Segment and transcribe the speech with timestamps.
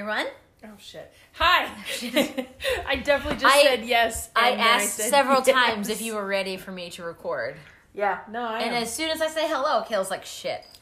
[0.00, 0.26] everyone.
[0.62, 1.10] Oh shit.
[1.34, 1.70] Hi.
[2.86, 4.28] I definitely just I- said yes.
[4.36, 5.48] I asked said several yes.
[5.48, 7.56] times if you were ready for me to record.
[7.94, 8.18] Yeah.
[8.30, 8.82] No, I And am.
[8.82, 10.62] as soon as I say hello, Kale's like, shit.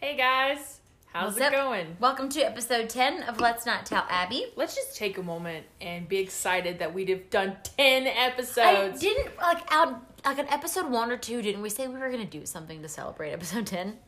[0.00, 0.78] hey guys.
[1.12, 1.52] How's What's it up?
[1.52, 1.96] going?
[1.98, 4.46] Welcome to episode 10 of Let's Not Tell Abby.
[4.54, 9.00] Let's just take a moment and be excited that we'd have done 10 I episodes.
[9.00, 12.26] didn't, like, out, like, on episode one or two, didn't we say we were going
[12.26, 13.98] to do something to celebrate episode 10?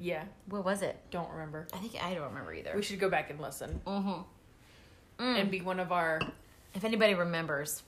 [0.00, 0.24] Yeah.
[0.48, 0.98] What was it?
[1.10, 1.68] Don't remember.
[1.74, 2.72] I think I don't remember either.
[2.74, 5.22] We should go back and listen mm-hmm.
[5.22, 6.20] and be one of our
[6.74, 7.82] If anybody remembers,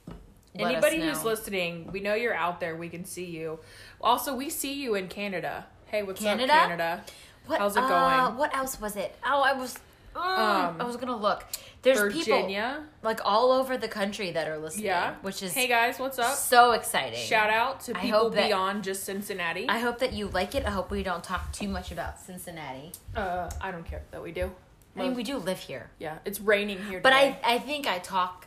[0.55, 1.91] anybody who's listening.
[1.91, 2.77] We know you're out there.
[2.77, 3.61] We can see you.
[4.01, 5.67] Also, we see you in Canada.
[5.87, 6.53] Hey, what's Canada?
[6.53, 7.05] up, Canada?
[7.47, 8.39] What, How's it uh, going?
[8.39, 9.17] what else was it?
[9.27, 9.79] Oh, I was.
[10.15, 11.45] mm, Um, I was gonna look.
[11.83, 12.85] There's people Virginia.
[13.03, 14.87] like all over the country that are listening.
[14.87, 15.15] Yeah.
[15.23, 16.37] which is Hey guys, what's up?
[16.37, 17.19] so exciting.
[17.19, 19.69] Shout out to people that- beyond just Cincinnati.
[19.69, 20.65] I hope that you like it.
[20.65, 22.93] I hope we don't talk too much about Cincinnati.
[23.17, 24.53] uh, I don't care that we do.
[24.97, 27.01] I mean, we do live here, yeah, it's raining here.
[27.01, 27.39] but I today.
[27.45, 28.47] I think I talk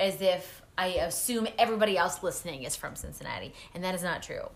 [0.00, 4.48] as if I assume everybody else listening is from Cincinnati, and that is not true.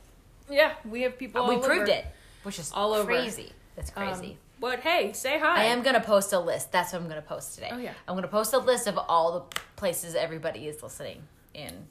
[0.50, 1.47] yeah, we have people.
[1.47, 1.92] we all proved over.
[1.92, 2.06] it,
[2.44, 3.05] which is All over.
[3.05, 3.53] crazy.
[3.77, 4.38] That's Um, crazy.
[4.60, 5.62] But hey, say hi.
[5.62, 6.72] I am gonna post a list.
[6.72, 7.70] That's what I'm gonna post today.
[7.72, 7.92] Oh, yeah.
[8.06, 11.22] I'm gonna post a list of all the places everybody is listening
[11.54, 11.86] in.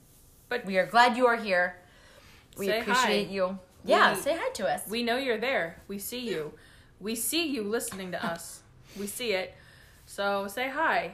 [0.50, 1.78] But- we are glad you are here.
[2.58, 3.34] We appreciate hi.
[3.34, 3.60] you.
[3.84, 4.88] Yeah, We- say hi to us.
[4.88, 5.82] We know you're there.
[5.88, 6.54] We see you.
[7.00, 8.62] We see you listening to us.
[9.00, 9.56] We see it.
[10.06, 11.14] So say hi.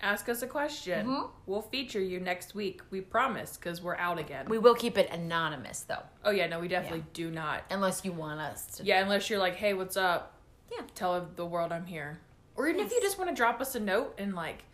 [0.00, 1.06] Ask us a question.
[1.08, 1.30] Mhm.
[1.46, 2.82] We'll feature you next week.
[2.90, 4.46] We promise because we're out again.
[4.48, 7.64] we will keep it anonymous though, oh yeah, no, we definitely do not.
[7.68, 8.84] unless you want us to.
[8.84, 10.37] Yeah, unless you're like, hey, what's up?
[10.70, 10.82] Yeah.
[10.94, 12.18] Tell the world I'm here.
[12.56, 14.64] Or even if you just want to drop us a note and like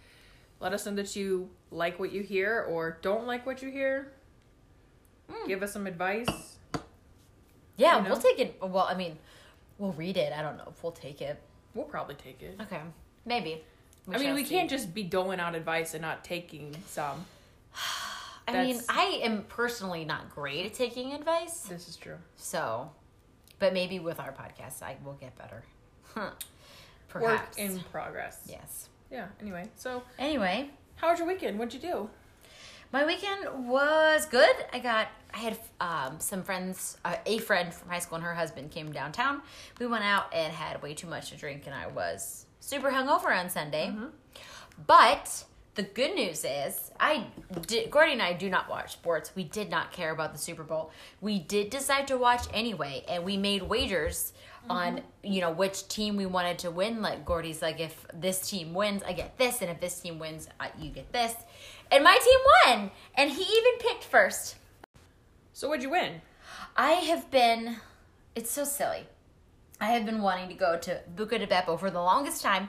[0.60, 4.12] let us know that you like what you hear or don't like what you hear.
[5.30, 5.46] Mm.
[5.48, 6.56] Give us some advice.
[7.76, 8.10] Yeah, You know?
[8.10, 8.56] we'll take it.
[8.60, 9.18] Well, I mean,
[9.78, 10.32] we'll read it.
[10.32, 11.40] I don't know if we'll take it.
[11.74, 12.56] We'll probably take it.
[12.62, 12.80] Okay,
[13.26, 13.62] maybe.
[14.10, 14.50] I mean, we see.
[14.54, 17.24] can't just be doling out advice and not taking some.
[18.46, 22.16] I mean, I am personally not great at taking advice, This is true.
[22.36, 22.90] so.
[23.58, 25.62] But maybe with our podcast, I will get better.
[26.14, 26.30] Huh.
[27.20, 28.40] Work in progress.
[28.48, 28.88] yes.
[29.10, 29.26] Yeah.
[29.40, 31.58] Anyway, so Anyway, how was your weekend?
[31.58, 32.10] What'd you do?
[32.92, 34.54] My weekend was good.
[34.72, 38.34] I got I had um, some friends, uh, a friend from high school and her
[38.34, 39.42] husband came downtown.
[39.80, 43.36] We went out and had way too much to drink, and I was super hungover
[43.36, 43.92] on Sunday.
[44.86, 45.44] But
[45.74, 47.26] the good news is, I
[47.66, 47.90] did.
[47.90, 49.32] Gordy and I do not watch sports.
[49.34, 50.92] We did not care about the Super Bowl.
[51.20, 54.32] We did decide to watch anyway, and we made wagers
[54.68, 55.32] on mm-hmm.
[55.32, 57.02] you know which team we wanted to win.
[57.02, 60.48] Like Gordy's like, if this team wins, I get this, and if this team wins,
[60.58, 61.34] I, you get this.
[61.90, 64.56] And my team won, and he even picked first.
[65.52, 66.20] So what'd you win?
[66.76, 67.76] I have been,
[68.34, 69.06] it's so silly.
[69.80, 72.68] I have been wanting to go to Buca de Beppo for the longest time,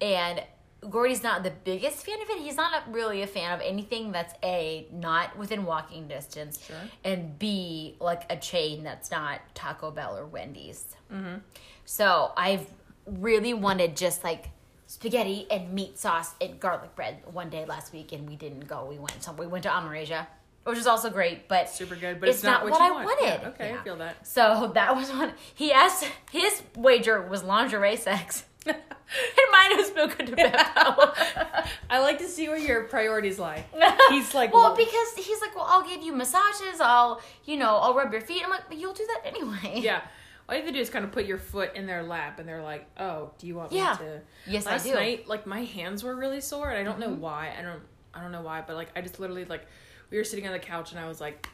[0.00, 0.42] and
[0.88, 2.38] Gordy's not the biggest fan of it.
[2.38, 6.76] He's not a- really a fan of anything that's A, not within walking distance, Sure.
[7.04, 10.84] and B, like a chain that's not Taco Bell or Wendy's.
[11.12, 11.36] Mm-hmm.
[11.84, 12.66] So I've
[13.06, 14.48] really wanted just like
[14.86, 18.86] spaghetti and meat sauce and garlic bread one day last week, and we didn't go.
[18.86, 20.26] We went, so we went to Amarasia,
[20.64, 23.04] which is also great, but Super good, but it's, It's not, not what, I want.
[23.06, 23.40] wanted.
[23.42, 23.80] Yeah, okay, Yeah.
[23.80, 24.26] I feel that.
[24.26, 25.32] So that was one.
[25.54, 28.76] He asked his wager was lingerie sex, and
[29.52, 31.64] mine was Buca de Beppo.
[31.88, 33.64] I like to see where your priorities lie.
[34.10, 36.80] He's like, well, because he's like, well, I'll give you massages.
[36.80, 38.42] I'll, you know, I'll rub your feet.
[38.44, 39.80] I'm like, but you'll do that anyway.
[39.82, 40.02] yeah.
[40.48, 42.48] All you have to do is kind of put your foot in their lap, and
[42.48, 43.92] they're like, "Oh, do you want Yeah.
[44.00, 44.90] me to?" Yes, Last I do.
[44.90, 44.98] Mm-hmm.
[44.98, 47.54] night, like my hands were really sore, and I don't know why.
[47.56, 47.80] I don't,
[48.12, 49.64] I don't know why, but like I just literally like,
[50.10, 51.48] we were sitting on the couch, and I was like,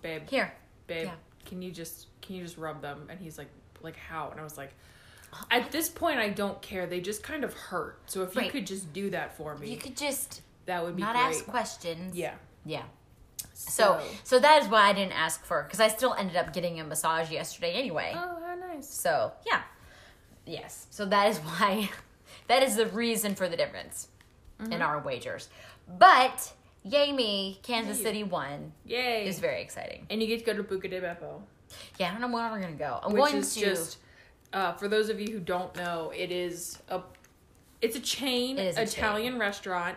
[0.00, 0.52] "Babe, Here,
[0.86, 1.14] babe, Yeah.
[1.44, 3.48] can you just, can you just rub them?" And he's like,
[3.82, 4.74] "Like how?" And I was like.
[5.50, 6.86] At this point, I don't care.
[6.86, 7.98] They just kind of hurt.
[8.06, 8.50] So if you Right.
[8.50, 11.24] could just do that for me, you could just that would be not great.
[11.36, 12.16] ask questions.
[12.16, 12.34] Yeah.
[12.64, 12.82] yeah.
[13.54, 16.80] So, so that is why I didn't ask for because I still ended up getting
[16.80, 18.12] a massage yesterday anyway.
[18.14, 18.88] Oh, how nice.
[18.88, 19.62] So yeah,
[20.46, 20.86] yes.
[20.90, 21.90] So that is why,
[22.48, 24.08] that is the reason for the difference
[24.60, 24.72] Mm-hmm.
[24.74, 25.48] in our wagers.
[25.88, 26.52] But
[26.82, 28.04] yay me, Kansas Yay.
[28.04, 28.72] City won.
[28.84, 29.24] Yay.
[29.26, 30.06] It's very exciting.
[30.10, 31.40] and you get to go to Buca de Beppo.
[31.98, 33.00] Yeah, I don't know where we're gonna go.
[33.02, 33.60] I'm which going is to.
[33.60, 33.96] just
[34.52, 37.00] uh, for those of you who don't know, it is a
[37.80, 39.96] it's a chain It a Italian restaurant,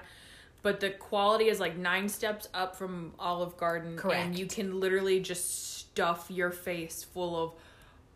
[0.62, 4.20] but the quality is like nine steps up from Olive Garden, Correct.
[4.26, 7.54] and you can literally just stuff your face full of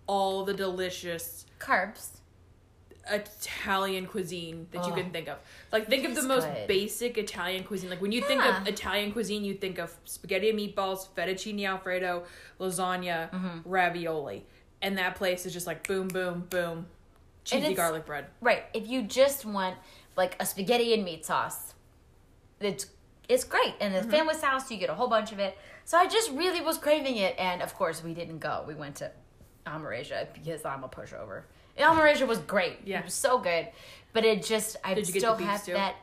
[0.07, 2.09] all the delicious carbs.
[3.09, 4.95] Italian cuisine that you Oh.
[4.95, 5.37] can think of.
[5.71, 6.67] Like think of the most good.
[6.67, 7.89] basic Italian cuisine.
[7.89, 12.23] Like when you think of Italian cuisine, you think of spaghetti and meatballs, fettuccine alfredo,
[12.59, 13.59] lasagna, Mm-hmm.
[13.69, 14.45] ravioli.
[14.81, 16.85] And that place is just like boom, boom, boom.
[17.43, 18.25] cheesy garlic bread.
[18.41, 18.65] Right.
[18.73, 19.75] If you just want
[20.15, 21.73] like a spaghetti and meat sauce,
[22.59, 22.87] it's
[23.29, 23.73] it's great.
[23.81, 24.09] And Mm-hmm.
[24.09, 25.57] the family's house, you get a whole bunch of it.
[25.85, 28.63] So I just really was craving it, and of course we didn't go.
[28.67, 29.11] We went to
[29.65, 31.43] Amarasia because I'm a pushover.
[31.75, 32.79] And Amarasia was great.
[32.85, 32.99] Yeah.
[32.99, 33.67] It was so good,
[34.13, 35.73] but it just I Did you get still have stew?
[35.73, 35.95] that.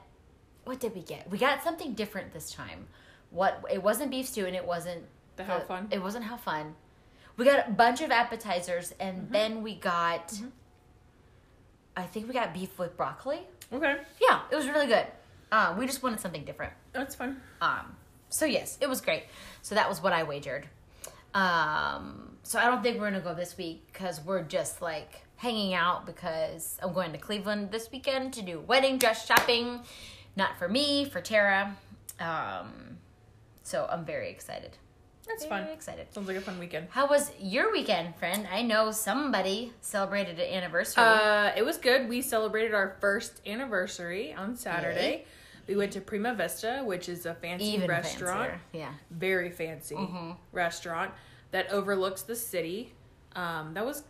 [0.65, 1.29] What did we get?
[1.31, 2.87] We got something different this time.
[3.31, 5.05] What it wasn't beef stew, and it wasn't
[5.37, 5.89] The how fun?
[5.91, 6.75] It wasn't how fun.
[7.37, 9.33] We got a bunch of appetizers, and Mm-hmm.
[9.33, 10.33] then we got.
[11.97, 13.41] I think we got beef with broccoli.
[13.73, 15.07] Okay, Yeah, it was really good.
[15.53, 16.73] Um, we just wanted something different.
[16.93, 17.41] that's fun.
[17.61, 17.97] Um,
[18.29, 19.25] so yes, it was great.
[19.63, 20.67] So that was what I wagered.
[21.35, 25.75] Um, so I don't think we're gonna go this week because we're just like hanging
[25.75, 29.81] out because I'm going to Cleveland this weekend to do wedding dress shopping,
[30.37, 31.77] not for me, for Tara.
[32.21, 32.99] Um,
[33.63, 34.77] so I'm very excited.
[35.27, 35.73] That's very fun.
[35.73, 36.13] excited.
[36.13, 36.89] Sounds like a fun weekend.
[36.91, 38.47] How was your weekend, friend?
[38.53, 41.03] I know somebody celebrated an anniversary.
[41.03, 42.09] Uh, it was good.
[42.09, 45.25] We celebrated our first anniversary on Saturday.
[45.67, 48.61] We went to Prima Vista, which is a fancy Even restaurant, fancier.
[48.73, 48.93] Yeah.
[49.11, 49.97] very fancy
[50.53, 51.11] restaurant
[51.53, 52.93] that overlooks the city.
[53.35, 54.05] Um, that was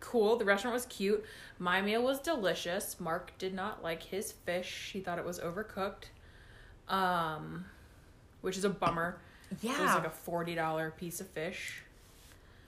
[0.00, 0.36] cool.
[0.36, 1.24] The restaurant was cute.
[1.58, 3.00] My meal was delicious.
[3.00, 4.90] Mark did not like his fish.
[4.92, 6.04] He thought it was overcooked,
[6.88, 7.64] um,
[8.42, 9.18] which is a bummer.
[9.60, 9.72] Yeah.
[9.78, 11.82] It was like a forty dollar piece of fish.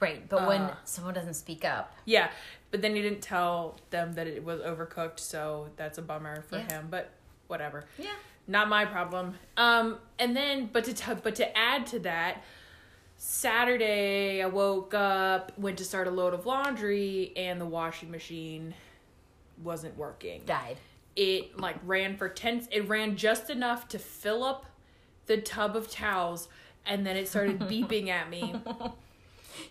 [0.01, 0.27] right.
[0.29, 2.31] But when uh, someone doesn't speak up, Yeah,
[2.71, 6.57] but then he didn't tell them that it was overcooked, so that's a bummer for
[6.57, 6.69] Yeah.
[6.73, 6.89] him.
[6.91, 7.11] But
[7.49, 8.11] whatever, yeah.
[8.47, 9.35] not my problem.
[9.57, 12.43] Um, and then, but to t- but to add to that,
[13.17, 18.75] Saturday I woke up, went to start a load of laundry, and the washing machine
[19.63, 20.43] wasn't working.
[20.47, 20.79] Died.
[21.17, 22.67] It like ran for ten.
[22.71, 24.65] It ran just enough to fill up
[25.27, 26.49] the tub of towels,
[26.87, 28.55] and then it started beeping at me.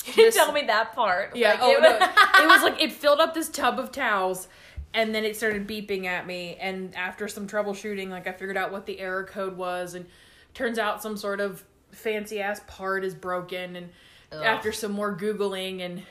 [0.06, 1.36] You didn't Just- tell me that part.
[1.36, 1.52] Yeah.
[1.52, 1.92] Like, oh it no.
[1.98, 2.10] was-
[2.42, 4.48] it was like it filled up this tub of towels,
[4.94, 6.58] and then it started beeping at me.
[6.60, 10.06] And after some troubleshooting, like I figured out what the error code was, and
[10.54, 13.76] turns out some sort of fancy ass part is broken.
[13.76, 13.90] And
[14.32, 14.44] Ugh.
[14.44, 16.04] after some more googling and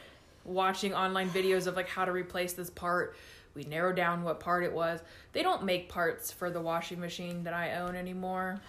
[0.44, 3.14] watching online videos of like how to replace this part,
[3.54, 5.00] we narrowed down what part it was.
[5.32, 8.60] They don't make parts for the washing machine that I own anymore.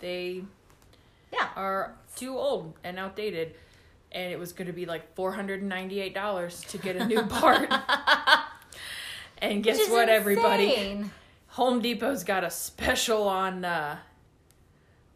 [0.00, 0.42] They
[1.32, 1.48] yeah.
[1.56, 3.54] are too old and outdated.
[4.10, 7.70] And it was going to be like $498 to get a new part.
[9.38, 11.04] and guess what, everybody?
[11.48, 13.98] Home Depot's got a special on uh,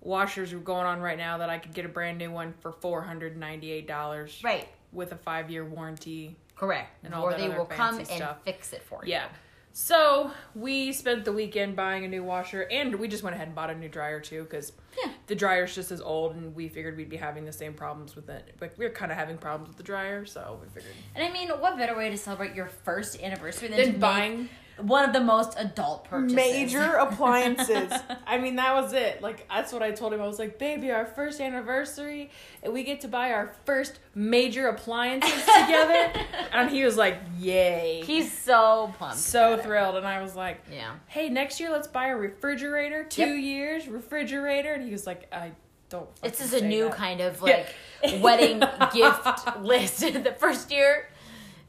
[0.01, 4.45] washers going on right now that I could get a brand new one for $498
[4.45, 4.69] Right.
[4.93, 6.37] with a five year warranty.
[6.57, 7.05] Correct.
[7.05, 8.39] And all or they will come and stuff.
[8.45, 9.13] fix it for you.
[9.13, 9.27] Yeah.
[9.75, 13.55] So we spent the weekend buying a new washer, and we just went ahead and
[13.55, 14.73] bought a new dryer too, because
[15.03, 15.11] Yeah.
[15.27, 18.29] the dryer's just as old, and we figured we'd be having the same problems with
[18.29, 18.55] it.
[18.61, 20.95] Like we are kind of having problems with the dryer, so we figured.
[21.15, 24.49] And I mean, what better way to celebrate your first anniversary than, make buying
[24.79, 26.35] one of the most adult purchases?
[26.37, 27.93] major appliances.
[28.27, 29.23] I mean, that was it.
[29.23, 30.21] Like that's what I told him.
[30.21, 32.31] I was like, "Baby, our first anniversary,
[32.63, 36.13] and we get to buy our first major appliances together."
[36.53, 39.19] and he was like, "Yay!" He's so pumped.
[39.19, 39.63] so about it.
[39.65, 40.95] thrilled, and I was like, Yeah.
[41.09, 43.05] hey, next year let's buy a refrigerator.
[43.05, 43.43] Two Yep.
[43.45, 45.53] years refrigerator, and he was like, I
[45.91, 46.09] don't.
[46.23, 47.67] This is a new that." kind of Yeah.
[48.05, 48.61] like wedding
[48.93, 50.01] gift list.
[50.01, 51.09] the first year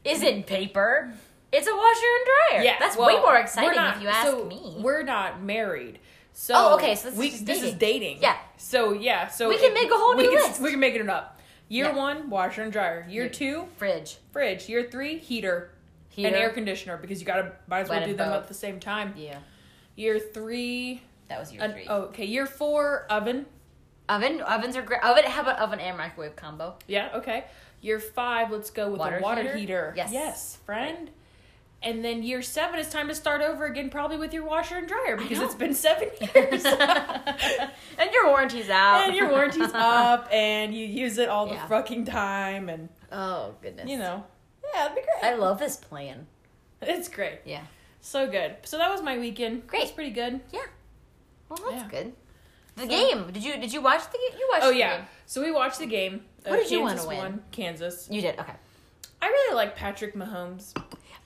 [0.04, 1.12] isn't paper.
[1.52, 2.26] It's a washer and
[2.60, 2.64] dryer.
[2.64, 4.76] Yeah, That's well, way more exciting not- if you ask so me.
[4.78, 6.00] We're not married.
[6.32, 7.78] So Oh, okay, so this is we, just this is dating.
[7.78, 8.22] dating.
[8.22, 8.36] Yeah.
[8.56, 10.60] So yeah, so We can it- make a whole we new can, list.
[10.60, 11.38] We can make it up.
[11.68, 11.94] Year Yeah.
[11.94, 13.06] one, washer and dryer.
[13.08, 14.16] Year Year- two, Fridge.
[14.32, 14.68] fridge.
[14.68, 15.70] Year three, heater,
[16.08, 16.26] Heater.
[16.28, 18.42] and air conditioner because you gotta might as well Wet do them both.
[18.42, 19.14] at the same time.
[19.16, 19.38] Yeah.
[19.94, 21.86] Year three, That was year an, three.
[21.88, 22.24] oh, okay.
[22.24, 23.46] Year four, oven.
[24.08, 24.40] Oven.
[24.42, 25.02] Ovens are great.
[25.04, 25.24] Oven.
[25.24, 26.74] How about oven and microwave combo?
[26.88, 27.44] Yeah, okay.
[27.80, 29.56] Year five, let's go with Water a water heater?
[29.56, 29.94] heater.
[29.96, 30.10] Yes.
[30.12, 31.10] Yes, friend.
[31.84, 34.88] And then year seven, it's time to start over again, probably with your washer and
[34.88, 36.64] dryer because it's been seven years.
[37.98, 39.06] and your warranty's out.
[39.06, 41.66] and your warranty's up, and you use it all the Yeah.
[41.66, 43.88] fucking time, and Oh goodness.
[43.88, 44.24] you know,
[44.74, 45.30] yeah, it'd be great.
[45.30, 46.26] I love this plan.
[46.80, 47.62] it's great, Yeah.
[48.00, 48.56] so good.
[48.64, 49.66] So that was my weekend.
[49.66, 49.82] Great.
[49.82, 50.40] it's pretty good.
[50.52, 50.60] Yeah.
[51.50, 51.88] Well, that's Yeah.
[51.90, 52.12] good.
[52.76, 53.30] The So- game.
[53.30, 54.38] Did you did you watch the game?
[54.38, 54.64] You watched.
[54.64, 55.06] Oh the yeah, game.
[55.26, 56.24] so we watched the game.
[56.46, 57.16] What did you wanna win?
[57.18, 57.44] won.
[57.52, 58.08] Kansas.
[58.10, 58.38] You did.
[58.38, 58.52] Okay.
[59.22, 60.74] I really like Patrick Mahomes.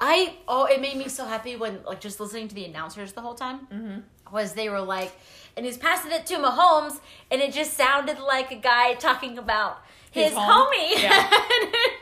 [0.01, 3.21] I oh, it made me so happy when like just listening to the announcers the
[3.21, 3.99] whole time Mm-hmm.
[4.35, 5.13] was they were like,
[5.57, 7.01] and he's passing it to Mahomes,
[7.31, 9.79] and it just sounded like a guy talking about
[10.11, 10.93] his, His homie.
[11.03, 11.31] Yeah.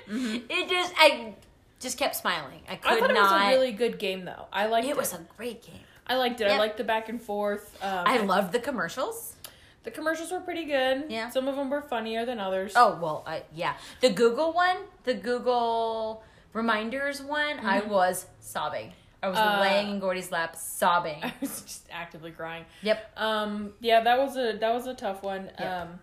[0.06, 0.36] Mm-hmm.
[0.48, 1.34] It just I
[1.80, 2.60] just kept smiling.
[2.68, 3.16] I could I thought not.
[3.16, 4.46] it was a really good game, though.
[4.52, 4.90] I liked it.
[4.90, 5.80] it was a great game.
[6.06, 6.46] I liked it.
[6.46, 6.54] Yeah.
[6.54, 7.76] I liked the back and forth.
[7.82, 9.34] Um, I loved the commercials.
[9.82, 11.06] The commercials were pretty good.
[11.08, 11.30] Yeah.
[11.30, 12.72] Some of them were funnier than others.
[12.76, 13.74] Oh well, I, yeah.
[14.00, 16.22] The Google one, the Google
[16.56, 18.92] reminders one, I was sobbing.
[19.22, 21.18] I was Uh, laying in Gordy's lap sobbing.
[21.22, 22.64] I was just actively crying.
[22.82, 23.12] Yep.
[23.16, 25.50] Um, yeah, that was a that was a tough one.
[25.58, 25.68] Yep.
[25.82, 25.98] Um,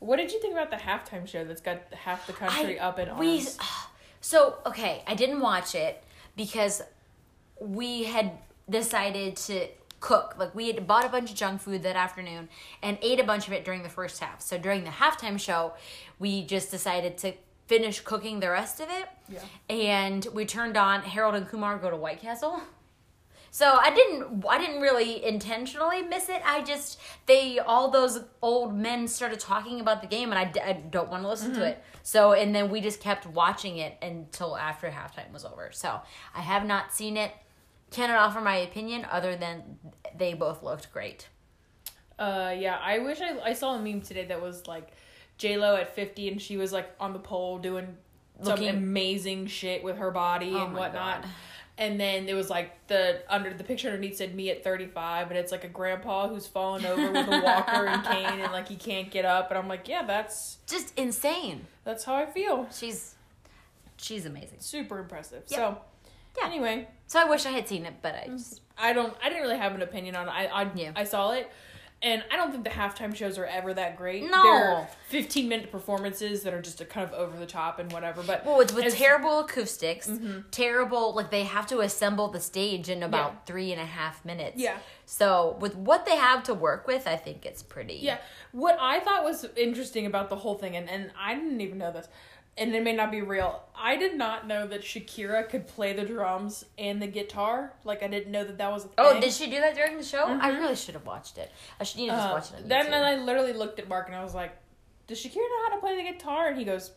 [0.00, 2.98] what did you think about the halftime show that's got half the country I- up
[2.98, 3.58] in we arms?
[4.20, 6.02] so okay i didn't watch it
[6.36, 6.80] because
[7.60, 8.32] we had
[8.70, 9.66] decided to
[10.00, 12.48] cook like we had bought a bunch of junk food that afternoon
[12.82, 15.72] and ate a bunch of it during the first half so during the halftime show
[16.18, 17.32] we just decided to
[17.66, 19.40] finish cooking the rest of it Yeah.
[19.70, 22.60] and we turned on harold and kumar go to white castle
[23.50, 26.42] so I didn't I didn't really intentionally miss it.
[26.44, 30.72] I just they all those old men started talking about the game and I, I
[30.72, 31.60] don't want to listen Mm-hmm.
[31.60, 31.84] to it.
[32.02, 35.70] So and then we just kept watching it until after halftime was over.
[35.72, 36.00] So
[36.34, 37.30] I have not seen it.
[37.92, 39.78] Cannot offer my opinion other than
[40.18, 41.28] they both looked great.
[42.18, 44.88] Uh, yeah, I wish I I saw a meme today that was like
[45.38, 47.96] J Lo at fifty and she was like on the pole doing
[48.42, 51.22] some amazing shit with her body Oh and whatnot.
[51.22, 51.30] God.
[51.76, 55.28] And then it was like the under the picture underneath said me at thirty five,
[55.30, 58.68] and it's like a grandpa who's fallen over with a walker and cane, and like
[58.68, 59.50] he can't get up.
[59.50, 61.66] And I'm like, yeah, that's Just insane.
[61.82, 62.68] that's how I feel.
[62.72, 63.16] She's
[63.96, 64.58] she's amazing.
[64.60, 65.42] Super impressive.
[65.48, 65.58] Yep.
[65.58, 65.78] So,
[66.38, 66.46] Yeah.
[66.46, 68.36] anyway, So I wish I had seen it, but I mm-hmm.
[68.36, 69.12] just I don't.
[69.22, 70.30] I didn't really have an opinion on it.
[70.30, 70.92] I I, Yeah.
[70.94, 71.50] I saw it,
[72.02, 74.30] and I don't think the halftime shows are ever that great.
[74.30, 74.42] No.
[74.42, 78.22] they're fifteen minute performances that are just a kind of over the top and whatever.
[78.22, 80.40] But Well, with, with as- terrible acoustics, mm-hmm.
[80.50, 83.38] terrible like they have to assemble the stage in about Yeah.
[83.46, 84.56] three and a half minutes.
[84.60, 84.76] Yeah.
[85.06, 87.94] So with what they have to work with, I think it's pretty.
[88.02, 88.18] yeah,
[88.52, 91.92] what I thought was interesting about the whole thing, and and I didn't even know
[91.92, 92.08] this.
[92.56, 93.62] And it may not be real.
[93.76, 97.72] I did not know that Shakira could play the drums and the guitar.
[97.82, 98.94] Like I didn't know that that was a thing.
[98.98, 100.24] Oh, did she do that during the show?
[100.24, 101.50] I really should have watched it.
[101.80, 102.68] I should need to just Uh, watch it.
[102.68, 104.52] Then then I literally looked at Mark and I was like,
[105.08, 106.92] "Does Shakira know how to play the guitar?" And he goes,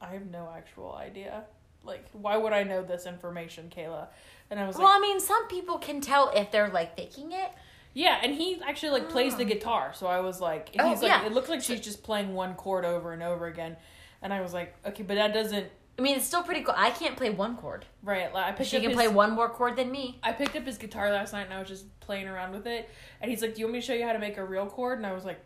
[0.00, 1.44] "I have no actual idea.
[1.84, 4.06] Like, why would I know this information, Kayla?"
[4.50, 6.96] And I was well, like, "Well, I mean, some people can tell if they're like
[6.96, 7.50] faking it.
[7.92, 11.02] "Yeah." And he actually like plays the guitar, so I was like, and Oh, he's
[11.02, 11.26] like, yeah.
[11.26, 13.76] "It looks like she's just playing one chord over and over again."
[14.24, 16.74] And I was like, "Okay, but that doesn't I mean, it's still pretty cool.
[16.76, 17.84] I can't play one chord.
[18.02, 20.18] right." Like, I picked She up can his, play one more chord than me.
[20.24, 22.88] I picked up his guitar last night and I was just playing around with it.
[23.20, 24.66] And he's like, "Do you want me to show you how to make a real
[24.66, 25.38] chord?" And I was like,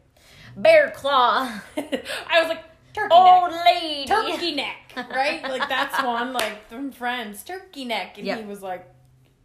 [0.57, 2.63] Bear claw, "I was like,
[2.95, 4.07] turkey old neck." lady.
[4.07, 5.43] turkey neck, right?
[5.43, 8.39] Like that's one like from Friends, turkey neck, and Yep.
[8.41, 8.87] he was like,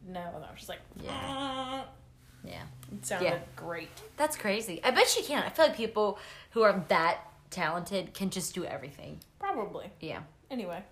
[0.08, 1.12] no, and I was just like, Yeah.
[1.12, 1.84] yeah,
[2.46, 2.64] Yeah,
[2.98, 3.40] it sounded Yeah.
[3.58, 3.90] great.
[4.18, 4.80] that's crazy.
[4.84, 5.44] I bet she can.
[5.44, 6.18] I feel like people
[6.52, 7.20] who are that
[7.54, 9.20] talented can just do everything.
[9.40, 9.90] Probably.
[10.00, 10.84] Yeah, Anyway,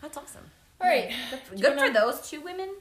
[0.00, 0.50] that's awesome.
[0.80, 2.74] all right, Good, Do you for wanna- those two women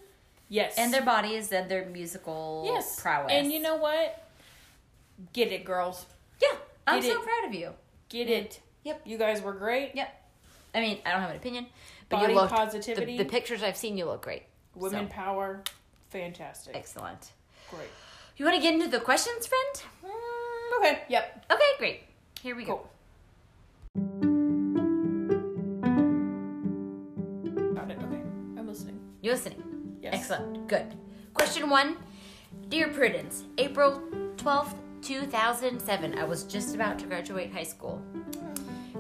[0.49, 3.31] yes, and their bodies and their musical yes prowess.
[3.31, 4.27] and you know what?
[5.33, 6.05] Get it, girls.
[6.41, 6.55] yeah,
[6.87, 7.25] I'm Get so it.
[7.27, 7.73] proud of you.
[8.09, 8.59] Get it.
[8.83, 9.01] Yep.
[9.05, 9.95] You guys were great.
[9.95, 10.09] Yep.
[10.73, 11.67] I mean, I don't have an opinion,
[12.09, 13.17] but Body you look positivity.
[13.17, 14.43] The, the pictures I've seen, you look great.
[14.75, 15.63] Women So, power.
[16.09, 16.75] Fantastic.
[16.75, 17.31] excellent.
[17.69, 17.89] Great.
[18.37, 20.13] You want to get into the questions, friend?
[20.13, 21.03] Mm, okay.
[21.09, 21.45] Yep.
[21.51, 22.03] Okay, great.
[22.41, 22.87] Here we go.
[27.61, 27.73] Cool.
[27.73, 27.97] Got it.
[27.97, 28.21] Okay.
[28.57, 28.99] I'm listening.
[29.21, 29.97] You listening?
[30.01, 30.13] Yes.
[30.13, 30.67] Excellent.
[30.67, 30.95] Good.
[31.33, 31.97] Question one.
[32.69, 34.01] Dear Prudence, April
[34.37, 36.17] 12th, 2007.
[36.17, 38.01] I was just about to graduate high school.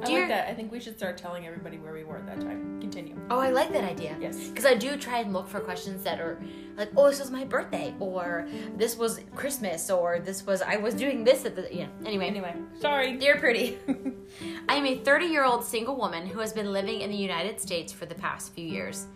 [0.03, 0.49] I like that.
[0.49, 2.79] I think we should start telling everybody where we were at that time.
[2.81, 3.15] Continue.
[3.29, 4.17] Oh, I like that idea.
[4.19, 4.49] Yes.
[4.49, 6.41] Because I do try and look for questions that are
[6.77, 10.93] like, oh, this was my birthday, or this was Christmas, or this was, I was
[10.93, 11.87] doing this at the, yeah.
[12.05, 12.27] Anyway.
[12.27, 13.17] Anyway, sorry.
[13.17, 13.77] Dear Pretty,
[14.69, 17.59] I am a 30 year old single woman who has been living in the United
[17.59, 19.07] States for the past few years.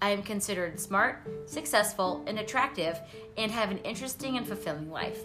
[0.00, 2.98] I am considered smart, successful, and attractive,
[3.36, 5.20] and have an interesting and fulfilling life.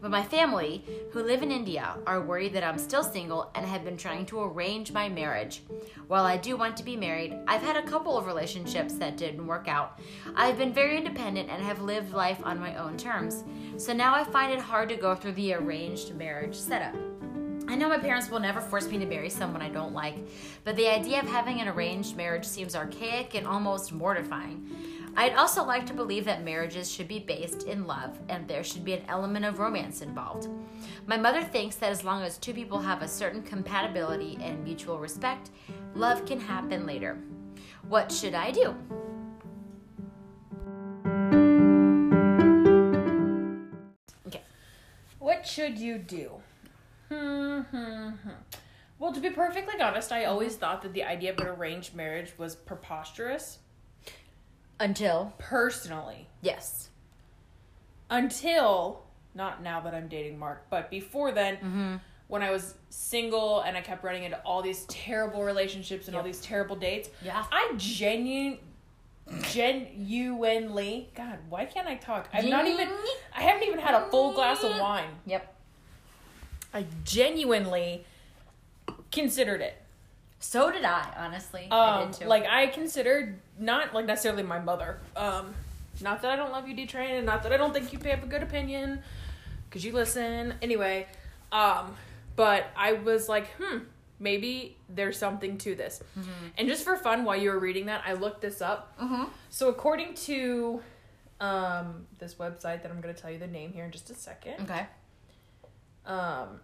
[0.00, 3.84] But my family, who live in India, are worried that I'm still single and have
[3.84, 5.62] been trying to arrange my marriage.
[6.06, 9.46] While I do want to be married, I've had a couple of relationships that didn't
[9.46, 9.98] work out.
[10.36, 13.44] I've been very independent and have lived life on my own terms.
[13.76, 16.94] So now I find it hard to go through the arranged marriage setup.
[17.68, 20.16] I know my parents will never force me to marry someone I don't like,
[20.64, 24.70] but the idea of having an arranged marriage seems archaic and almost mortifying.
[25.18, 28.84] I'd also like to believe that marriages should be based in love and there should
[28.84, 30.46] be an element of romance involved.
[31.08, 35.00] My mother thinks that as long as two people have a certain compatibility and mutual
[35.00, 35.50] respect,
[35.96, 37.18] love can happen later.
[37.88, 38.76] What should I do?
[44.28, 44.42] Okay.
[45.18, 46.30] What should you do?
[47.08, 48.30] Hmm, hmm, hmm.
[49.00, 52.34] Well, to be perfectly honest, I always thought that the idea of an arranged marriage
[52.38, 53.58] was preposterous.
[54.80, 56.88] Until, Personally, yes.
[58.10, 59.02] until
[59.34, 61.96] not now that I'm dating Mark, but before then, Mm-hmm.
[62.28, 66.22] when I was single and I kept running into all these terrible relationships and all
[66.22, 67.08] these terrible dates.
[67.22, 67.44] Yeah.
[67.50, 68.58] I genuine
[69.42, 72.28] genuinely God, why can't I talk?
[72.32, 72.88] I've not even
[73.36, 75.10] I haven't even had a full glass of wine.
[75.26, 75.54] Yep.
[76.72, 78.04] I genuinely
[79.10, 79.80] considered it.
[80.40, 81.68] So did I, honestly.
[81.70, 82.26] I Um, did too.
[82.26, 85.00] like I considered not like necessarily my mother.
[85.16, 85.54] Um,
[86.00, 87.98] not that I don't love you, D Train, and not that I don't think you
[88.10, 89.02] have a good opinion,
[89.68, 91.06] because you listen anyway.
[91.50, 91.94] Um,
[92.36, 93.78] but I was like, hmm,
[94.20, 96.00] maybe there's something to this.
[96.56, 98.96] And just for fun, while you were reading that, I looked this up.
[99.00, 99.24] mm-hmm.
[99.50, 100.82] So according to
[101.40, 104.14] um this website that I'm going to tell you the name here in just a
[104.14, 104.54] second.
[104.62, 104.86] Okay.
[106.06, 106.60] Um,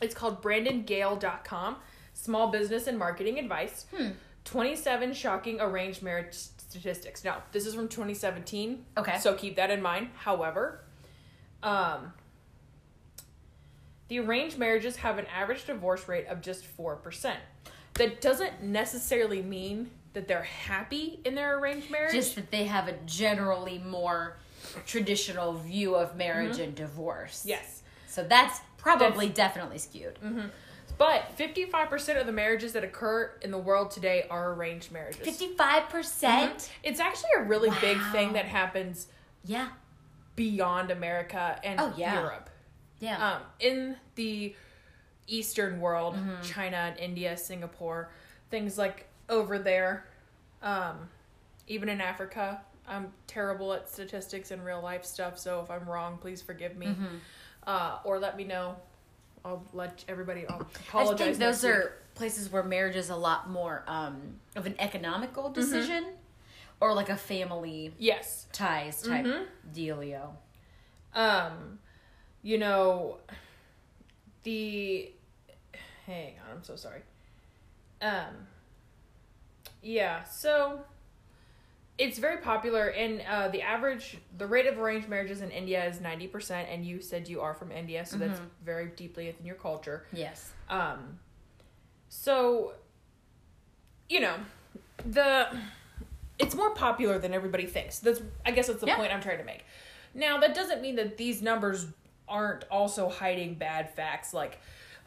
[0.00, 1.76] it's called BrandonGaille.com.
[2.14, 3.86] Small business and marketing advice.
[3.94, 4.10] Hmm.
[4.44, 7.24] 27 shocking arranged marriage statistics.
[7.24, 8.84] Now, this is from 2017.
[8.98, 9.18] Okay.
[9.18, 10.10] So keep that in mind.
[10.14, 10.80] However,
[11.62, 12.12] um,
[14.08, 17.34] the arranged marriages have an average divorce rate of just 4%.
[17.94, 22.12] That doesn't necessarily mean that they're happy in their arranged marriage.
[22.12, 24.36] Just that they have a generally more
[24.86, 27.40] traditional view of marriage and divorce.
[27.40, 27.48] Mm-hmm.
[27.50, 27.82] yes.
[28.08, 30.18] So that's probably definitely skewed.
[30.96, 35.26] But 55% of the marriages that occur in the world today are arranged marriages.
[35.26, 35.88] 55%?
[35.88, 36.68] percent Mhm.
[36.84, 39.08] It's actually a really big thing that happens
[39.42, 39.70] Yeah.
[40.36, 42.20] beyond America and Oh, yeah.
[42.20, 42.50] Europe.
[43.00, 43.32] Yeah.
[43.36, 44.54] Um, in the
[45.26, 48.10] Eastern world, China and India, Singapore,
[48.50, 50.06] things like over there,
[50.62, 51.08] um,
[51.66, 52.60] even in Africa.
[52.86, 56.94] I'm terrible at statistics and real life stuff, so if I'm wrong, please forgive me.
[57.66, 58.76] Uh, or let me know.
[59.44, 60.46] I'll let everybody.
[60.46, 61.18] I'll I apologize.
[61.18, 65.54] think those are places where marriage is a lot more um, of an economical Mm-hmm.
[65.54, 66.04] decision
[66.80, 68.46] or like a family yes.
[68.52, 69.46] ties type Mhm.
[69.74, 70.30] dealio.
[71.14, 71.78] um
[72.42, 73.18] you know
[74.42, 75.10] the
[76.06, 77.00] hang on i'm so sorry
[78.02, 78.34] um
[79.82, 80.80] yeah so
[81.98, 85.98] it's very popular and uh the average the rate of arranged marriages in india is
[85.98, 90.04] 90% and you said you are from india so that's very deeply within your culture
[90.12, 90.50] Yes.
[90.68, 91.18] um
[92.08, 92.72] so
[94.08, 94.36] you know
[95.06, 95.48] the
[96.38, 98.96] it's more popular than everybody thinks that's i guess that's the Yeah.
[98.96, 99.64] point i'm trying to make
[100.14, 101.86] now that doesn't mean that these numbers
[102.28, 104.58] aren't also hiding bad facts like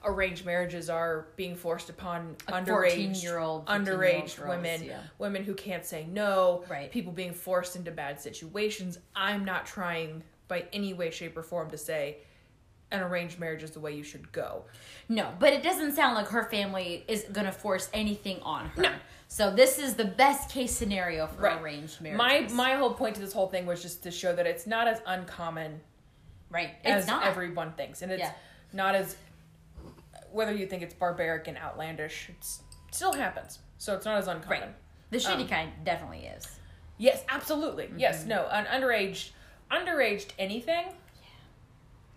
[0.07, 5.01] arranged marriages are being forced upon Like underage 14-year-old, underage girls, women yeah.
[5.19, 6.89] women who can't say no Right.
[6.91, 11.69] people being forced into bad situations i'm not trying by any way shape or form
[11.71, 12.17] to say
[12.91, 14.63] an arranged marriage is the way you should go
[15.09, 18.81] No, but it doesn't sound like her family is going to force anything on her.
[18.81, 18.91] No.
[19.29, 21.61] So this is the best case scenario for Right.
[21.61, 24.65] arranged My my whole point to this whole thing was just to show that it's
[24.65, 25.81] not as uncommon
[26.49, 26.75] right.
[26.85, 27.25] as It's not.
[27.25, 28.31] everyone thinks, and it's Yeah.
[28.71, 29.17] not as
[30.37, 32.29] whether you think it's barbaric and outlandish.
[32.29, 34.61] It's, it still happens, so it's not as uncommon.
[34.61, 34.75] right.
[35.09, 36.47] The shitty Um, kind definitely is.
[36.97, 37.89] Yes, absolutely.
[37.97, 38.29] Yes, Mm-hmm.
[38.29, 39.29] no, an underage,
[39.71, 40.85] underaged anything.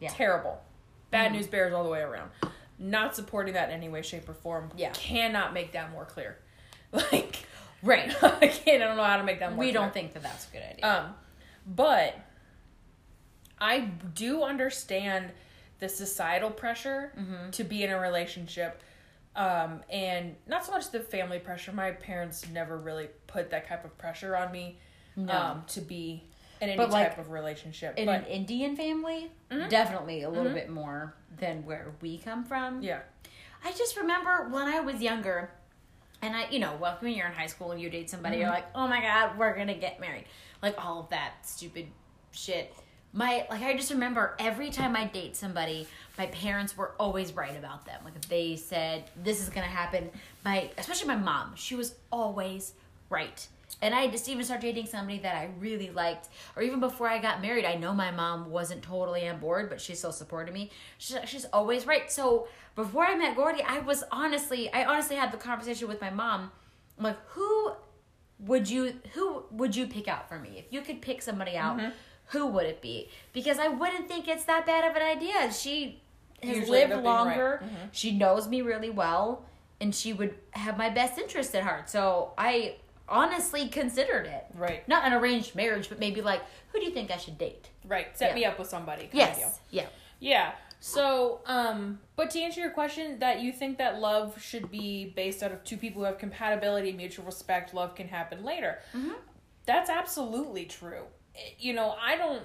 [0.01, 0.09] Yeah.
[0.09, 0.17] Mm-hmm.
[0.17, 0.61] Terrible.
[1.11, 2.31] Bad news bears all the way around.
[2.79, 4.71] Not supporting that in any way, shape, or form.
[4.77, 4.91] Yeah.
[4.93, 6.39] Cannot make that more clear.
[6.93, 7.45] Like,
[7.83, 8.11] Right.
[8.23, 8.83] I can't.
[8.83, 9.59] I don't know how to make that more.
[9.61, 9.75] we clear.
[9.75, 10.87] don't think that that's a good idea.
[10.87, 11.15] Um,
[11.67, 12.15] but
[13.61, 13.81] I
[14.15, 15.31] do understand
[15.81, 17.51] the societal pressure Mm-hmm.
[17.51, 18.81] to be in a relationship.
[19.37, 21.73] Um, and not so much the family pressure.
[21.73, 24.79] My parents never really put that type of pressure on me
[25.17, 25.33] No.
[25.33, 26.25] um, to be
[26.61, 27.97] in any But, like, type of relationship.
[27.97, 29.69] In but an Indian family, Mm-hmm.
[29.69, 32.83] definitely a little bit more than where we come from.
[32.83, 33.01] yeah,
[33.65, 35.51] I just remember when I was younger,
[36.23, 38.43] and I, you know, well, when you're in high school and you date somebody, Mm-hmm.
[38.43, 40.25] you're like, oh my god, we're gonna get married,
[40.61, 41.87] like all of that stupid
[42.33, 42.75] shit.
[43.13, 47.57] My like, I just remember every time I date somebody, my parents were always right
[47.57, 48.01] about them.
[48.05, 50.11] Like if they said this is gonna happen,
[50.45, 52.75] my especially my mom, she was always
[53.09, 53.47] right.
[53.83, 57.19] And I just even started dating somebody that I really liked, or even before I
[57.19, 60.71] got married, I know my mom wasn't totally on board, but she still supported me.
[60.99, 62.11] She's, she's always right.
[62.11, 66.11] So before I met Gordy, I was honestly, I honestly had the conversation with my
[66.11, 66.51] mom.
[66.99, 67.73] I'm like, who
[68.41, 70.57] would you, who would you pick out for me?
[70.59, 71.91] If you could pick somebody out, Mm-hmm.
[72.31, 73.09] Who would it be?
[73.33, 75.53] Because I wouldn't think it's that bad of an idea.
[75.53, 76.01] She
[76.43, 77.05] has Usually lived being right.
[77.05, 77.63] longer.
[77.65, 77.89] Mhm.
[77.93, 79.45] She knows me really well,
[79.81, 81.91] and she would have my best interest at heart.
[81.91, 82.77] So I
[83.09, 84.47] honestly considered it.
[84.55, 87.69] right, Not an arranged marriage, but maybe like, who do you think I should date?
[87.85, 88.17] right.
[88.17, 88.35] Set Yeah.
[88.37, 89.09] me up with somebody.
[89.13, 89.61] Yes.
[89.71, 89.87] Yeah.
[90.21, 90.53] Yeah.
[90.79, 95.43] So, um, but to answer your question, that you think that love should be based
[95.43, 98.79] out of two people who have compatibility, mutual respect, love can happen later.
[98.95, 99.15] Mhm.
[99.67, 101.05] That's absolutely true.
[101.59, 102.43] You know, I don't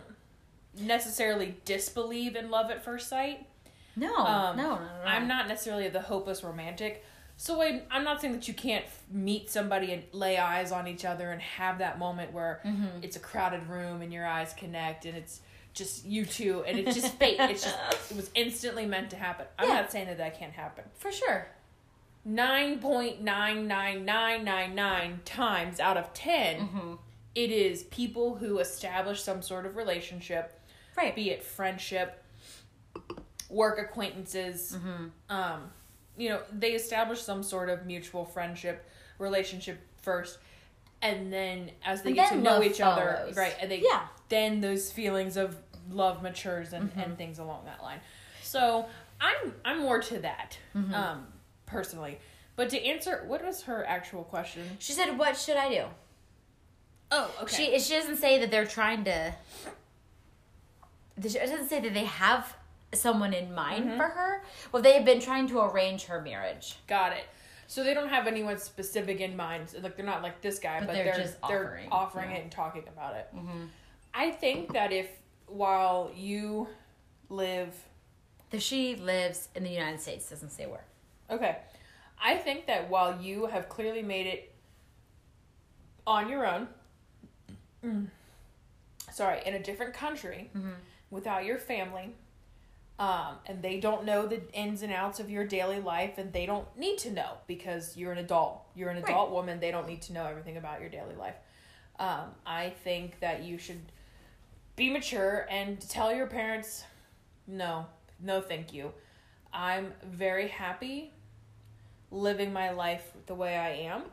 [0.80, 3.48] necessarily disbelieve in love at first sight.
[3.96, 4.90] No, Um, no, no, no.
[5.06, 7.04] I'm not necessarily the hopeless romantic.
[7.38, 10.88] So I, I'm not saying that you can't f- meet somebody and lay eyes on
[10.88, 13.04] each other and have that moment where Mm-hmm.
[13.04, 15.42] it's a crowded room and your eyes connect and it's
[15.74, 17.36] just you two and it's just fate.
[17.40, 17.78] It's just
[18.12, 19.46] it was instantly meant to happen.
[19.60, 19.76] I'm Yeah.
[19.76, 20.86] not saying that that can't happen.
[20.96, 21.48] For sure.
[22.24, 26.94] Nine point nine nine nine nine nine times out of 10 Mm-hmm.
[27.36, 30.60] It is people who establish some sort of relationship
[30.98, 31.14] Right.
[31.16, 32.24] be it friendship,
[33.50, 35.06] work acquaintances, Mm-hmm.
[35.30, 35.72] um,
[36.18, 40.38] you know, they establish some sort of mutual friendship relationship first,
[41.02, 44.08] and then as they And get to know each other, right, and they Yeah.
[44.30, 45.58] then those feelings of
[45.92, 47.00] love matures and, Mm-hmm.
[47.02, 48.00] and things along that line.
[48.44, 48.86] So
[49.20, 50.94] I'm I'm more to that, Mm-hmm.
[50.94, 51.28] um,
[51.66, 52.20] personally.
[52.56, 54.64] But to answer, what was her actual question?
[54.80, 55.86] She said, "What should I do?"
[57.12, 57.72] Oh, okay.
[57.74, 59.34] She she doesn't say that they're trying to.
[61.22, 62.56] She doesn't say that they have
[62.94, 63.98] someone in mind Mm-hmm.
[63.98, 64.44] for her.
[64.72, 66.76] Well, they have been trying to arrange her marriage.
[66.88, 67.24] Got it.
[67.68, 69.74] So they don't have anyone specific in mind.
[69.82, 72.38] Like they're not like this guy, But but, they're they're just they're offering, offering yeah.
[72.38, 73.28] it and talking about it.
[74.14, 75.08] I think that if
[75.48, 76.68] while you
[77.30, 77.74] live,
[78.52, 80.86] That she lives in the United States doesn't say where.
[81.30, 81.58] okay,
[82.24, 84.54] I think that while you have clearly made it
[86.08, 86.68] on your own,
[87.86, 88.08] mm,
[89.12, 90.50] sorry, in a different country,
[91.12, 92.16] without your family,
[92.98, 96.46] um, and they don't know the ins and outs of your daily life, and they
[96.46, 98.62] don't need to know because you're an adult.
[98.76, 99.10] You're an Right.
[99.10, 99.60] adult woman.
[99.60, 101.36] They don't need to know everything about your daily life.
[102.00, 103.82] Um, I think that you should
[104.76, 106.84] be mature and tell your parents,
[107.48, 107.86] no,
[108.20, 108.94] no, thank you.
[109.54, 111.14] I'm very happy
[112.12, 114.04] living my life the way I am,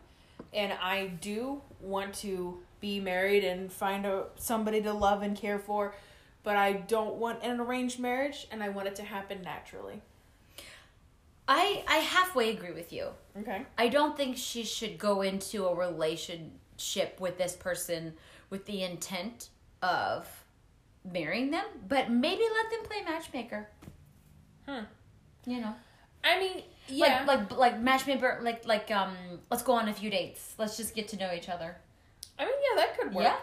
[0.52, 5.58] and I do want to be married and find a somebody to love and care
[5.58, 5.94] for,
[6.42, 10.02] but I don't want an arranged marriage, and I want it to happen naturally.
[11.48, 13.08] I I halfway agree with you.
[13.38, 13.64] Okay.
[13.78, 18.14] I don't think she should go into a relationship with this person
[18.50, 19.48] with the intent
[19.80, 20.28] of
[21.10, 23.68] marrying them, but maybe let them play matchmaker.
[24.68, 24.84] Hmm.
[25.46, 25.74] You know.
[26.24, 27.24] I mean, yeah.
[27.26, 29.14] Like like like matchmaker like like um
[29.50, 30.54] let's go on a few dates.
[30.58, 31.76] Let's just get to know each other.
[32.42, 33.24] I mean, yeah, that could work.
[33.24, 33.36] Yeah.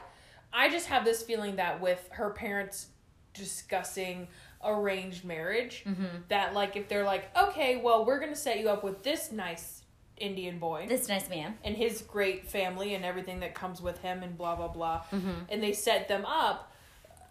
[0.53, 2.87] I just have this feeling that with her parents
[3.33, 4.27] discussing
[4.63, 6.05] arranged marriage, Mm-hmm.
[6.27, 9.83] that like if they're like, okay, well, we're gonna set you up with this nice
[10.17, 11.57] Indian boy This nice man.
[11.63, 15.43] and his great family and everything that comes with him and blah blah blah, Mm-hmm.
[15.49, 16.73] and they set them up,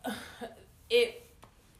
[0.90, 1.22] it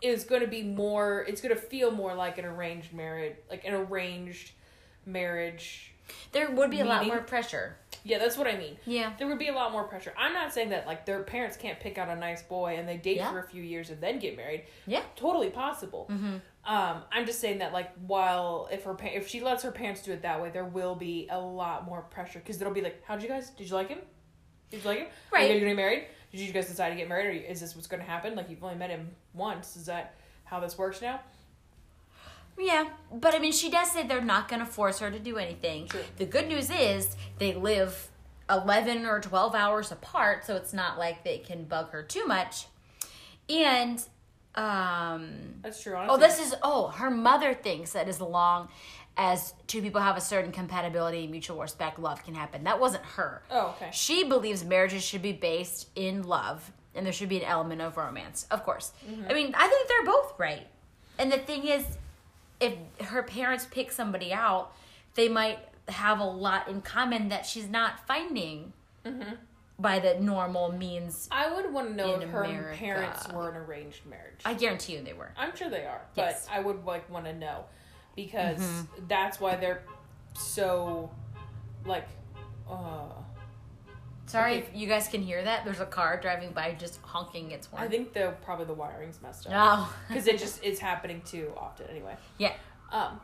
[0.03, 1.25] is going to be more.
[1.29, 4.53] It's going to feel more like an arranged marriage, like an arranged
[5.07, 5.93] marriage.
[6.33, 7.77] There would be a lot more pressure.
[8.09, 8.77] Yeah, that's what I mean.
[8.87, 9.13] Yeah.
[9.19, 10.15] There would be a lot more pressure.
[10.19, 12.97] I'm not saying that like their parents can't pick out a nice boy and they
[12.97, 13.31] date Yeah.
[13.31, 14.65] for a few years and then get married.
[14.87, 15.03] Yeah.
[15.15, 16.09] Totally possible.
[16.11, 16.37] Mm-hmm.
[16.65, 20.03] Um, I'm just saying that like while if her pa- if she lets her parents
[20.03, 23.03] do it that way, there will be a lot more pressure because they'll be like,
[23.07, 23.51] "How'd you guys?
[23.51, 23.99] Did you like him?
[24.71, 25.07] Did you like him?
[25.33, 25.51] Right.
[25.51, 26.05] Are you gonna get married?
[26.33, 27.27] Did you guys decide to get married?
[27.43, 28.35] Or is this what's gonna happen?
[28.35, 29.77] Like you've only met him once.
[29.77, 31.21] Is that how this works now?
[32.59, 35.37] Yeah, but I mean, she does say they're not going to force her to do
[35.37, 35.87] anything.
[35.87, 36.01] True.
[36.17, 38.11] The good news is they live
[38.51, 42.67] 11 or 12 hours apart, so it's not like they can bug her too much.
[43.49, 44.03] And,
[44.55, 45.31] um,
[45.63, 45.95] That's true.
[45.95, 46.15] Honestly.
[46.15, 48.69] oh, this is, oh, her mother thinks that as long
[49.17, 52.65] as two people have a certain compatibility, mutual respect, love can happen.
[52.65, 53.43] That wasn't her.
[53.51, 53.91] Oh, okay.
[53.93, 57.97] She believes marriages should be based in love and there should be an element of
[57.97, 58.93] romance, of course.
[59.09, 59.31] Mm-hmm.
[59.31, 60.67] I mean, I think they're both right.
[61.19, 61.85] And the thing is,
[62.61, 62.75] if
[63.07, 64.73] her parents pick somebody out,
[65.15, 68.73] they might have a lot in common that she's not finding
[69.07, 69.35] Mm-hmm.
[69.79, 71.29] by the normal means.
[71.31, 72.77] I would want to know if her America.
[72.79, 74.41] parents were an arranged marriage.
[74.45, 75.31] I guarantee you they were.
[75.37, 76.47] I'm sure they are, Yes.
[76.47, 77.65] but I would like want to know
[78.17, 79.05] because Mm-hmm.
[79.09, 79.83] that's why they're
[80.35, 81.11] so
[81.87, 82.09] like
[82.69, 83.07] uh
[84.29, 84.67] Sorry Okay.
[84.69, 85.65] if you guys can hear that.
[85.65, 87.83] There's a car driving by just honking its horn.
[87.83, 89.87] I think the probably the wiring's messed up No.
[90.09, 92.17] because it just is happening too often anyway.
[92.39, 92.53] yeah.
[92.93, 93.21] Um,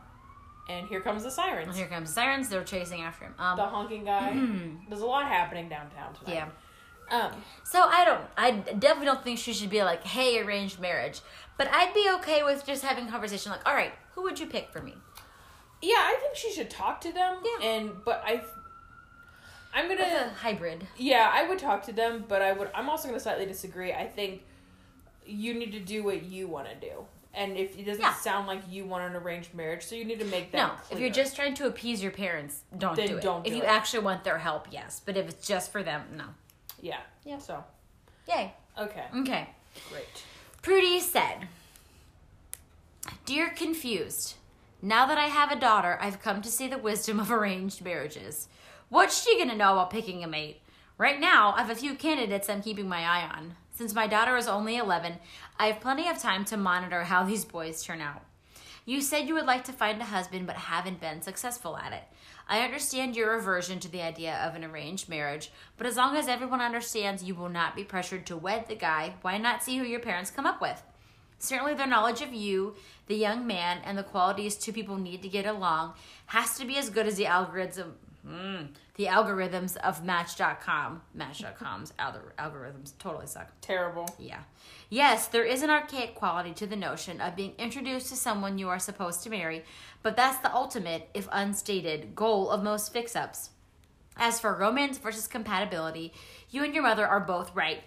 [0.69, 1.75] and here comes the sirens.
[1.77, 2.49] Here comes the sirens.
[2.49, 3.35] They're chasing after him.
[3.37, 4.31] Um, The honking guy.
[4.89, 6.33] There's a lot happening downtown tonight.
[6.33, 6.47] yeah.
[7.11, 7.31] Um,
[7.63, 8.23] So I don't.
[8.35, 11.21] I definitely don't think she should be like, "Hey, arranged marriage,"
[11.55, 14.47] but I'd be okay with just having a conversation like, "All right, who would you
[14.47, 14.95] pick for me?"
[15.83, 17.43] yeah, I think she should talk to them.
[17.43, 17.67] Yeah.
[17.67, 18.41] And but I,
[19.75, 19.99] I'm gonna.
[20.01, 20.87] That's a hybrid.
[20.97, 22.69] Yeah, I would talk to them, but I would.
[22.73, 23.91] I'm also to slightly disagree.
[23.93, 24.41] I think
[25.25, 28.13] you need to do what you want to do, and if it doesn't Yeah.
[28.13, 30.57] sound like you want an arranged marriage, so you need to make that.
[30.57, 33.21] No, if you're just trying to appease your parents, don't Then do it.
[33.23, 33.67] don't do if you it.
[33.67, 35.01] actually want their help, yes.
[35.05, 36.25] But if it's just for them, no.
[36.81, 37.39] yeah, Yeah.
[37.39, 37.63] So
[38.29, 38.53] Yay.
[38.79, 39.49] okay, Okay.
[39.89, 40.05] great.
[40.61, 41.47] Prudy said,
[43.25, 44.35] Dear Confused,
[44.81, 48.47] now that I have a daughter, I've come to see the wisdom of arranged marriages.
[48.89, 50.61] What's she gonna know about picking a mate?
[50.99, 53.55] Right now, I have a few candidates I'm keeping my eye on.
[53.73, 55.13] Since my daughter is only 11,
[55.57, 58.21] I have plenty of time to monitor how these boys turn out.
[58.85, 62.03] You said you would like to find a husband but haven't been successful at it.
[62.47, 66.27] I understand your aversion to the idea of an arranged marriage, but as long as
[66.27, 69.83] everyone understands you will not be pressured to wed the guy, why not see who
[69.83, 70.83] your parents come up with?
[71.39, 72.75] Certainly, their knowledge of you,
[73.07, 75.95] the young man, and the qualities two people need to get along
[76.27, 77.95] has to be as good as the algorithm.
[78.27, 81.01] Mm, the algorithms of Match.com.
[81.13, 83.51] Match.com's algor- algorithms totally suck.
[83.61, 84.07] Terrible.
[84.17, 84.39] Yeah.
[84.89, 88.69] Yes, there is an archaic quality to the notion of being introduced to someone you
[88.69, 89.63] are supposed to marry,
[90.01, 93.51] but that's the ultimate, if unstated, goal of most fix ups.
[94.17, 96.13] As for romance versus compatibility,
[96.49, 97.83] you and your mother are both right.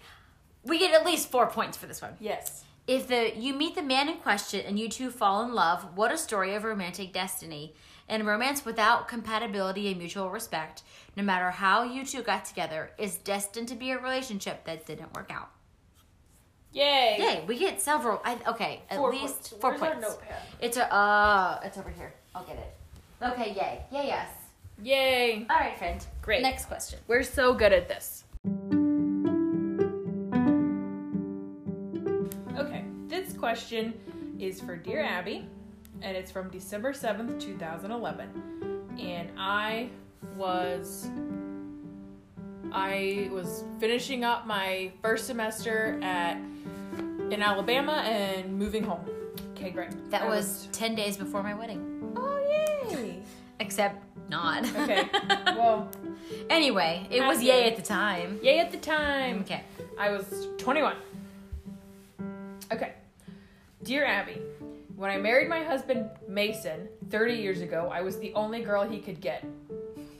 [0.63, 2.15] We get at least four points for this one.
[2.19, 2.63] Yes.
[2.87, 6.11] If the you meet the man in question and you two fall in love, what
[6.11, 7.73] a story of romantic destiny.
[8.09, 10.81] And romance without compatibility and mutual respect,
[11.15, 15.13] no matter how you two got together, is destined to be a relationship that didn't
[15.15, 15.49] work out.
[16.73, 17.17] Yay.
[17.19, 18.19] Yay, we get several.
[18.25, 19.49] I, okay, at Four least points.
[19.49, 20.07] four Where's our points.
[20.09, 20.41] notepad?
[20.59, 22.13] It's a uh, it's over here.
[22.33, 22.75] I'll get it.
[23.23, 24.29] Okay, yay, yay, yes.
[24.81, 25.45] Yay.
[25.49, 26.03] All right, friend.
[26.21, 26.41] Great.
[26.41, 26.99] Next question.
[27.07, 28.23] We're so good at this.
[32.57, 33.93] Okay, this question
[34.39, 35.47] is for Dear Abby,
[36.01, 38.89] and it's from December 7th, 2011.
[38.99, 39.89] And I
[40.35, 41.09] was
[42.71, 46.37] I was finishing up my first semester at
[47.31, 49.05] in Alabama and moving home.
[49.55, 49.89] Okay, great.
[50.11, 52.37] That I was ten days before my wedding, Oh
[52.91, 53.21] yay.
[53.59, 54.63] except not.
[54.75, 55.03] Okay.
[55.59, 55.89] Well,
[56.49, 58.39] anyway, it was yay at the time.
[58.41, 59.39] yay at the time.
[59.41, 59.63] Okay.
[59.99, 60.95] I was 21.
[62.71, 62.93] Okay.
[63.83, 64.41] Dear Abby,
[64.99, 68.99] when I married my husband Mason 30 years ago, I was the only girl he
[68.99, 69.45] could get.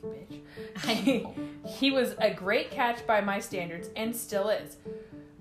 [0.05, 0.39] Bitch.
[0.85, 1.27] He,
[1.67, 4.77] he was a great catch by my standards and still is.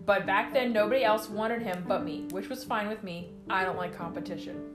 [0.04, 3.30] But back then, nobody else wanted him but me, which was fine with me.
[3.48, 4.74] I don't like competition.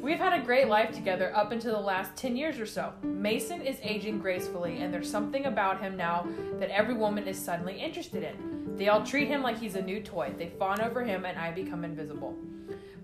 [0.00, 2.94] We've had a great life together up until the last 10 years or so.
[3.02, 6.26] Mason is aging gracefully, and there's something about him now
[6.58, 8.74] that every woman is suddenly interested in.
[8.78, 10.32] They all treat him like he's a new toy.
[10.38, 12.34] They fawn over him, and I become invisible.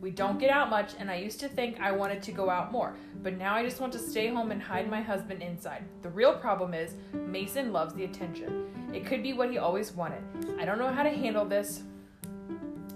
[0.06, 2.70] We don't get out much, and I used to think I wanted to go out
[2.70, 5.82] more, but now I just want to stay home and hide my husband inside.
[6.02, 8.68] The real problem is, Mason loves the attention.
[8.94, 10.22] It could be what he always wanted.
[10.60, 11.82] I don't know how to handle this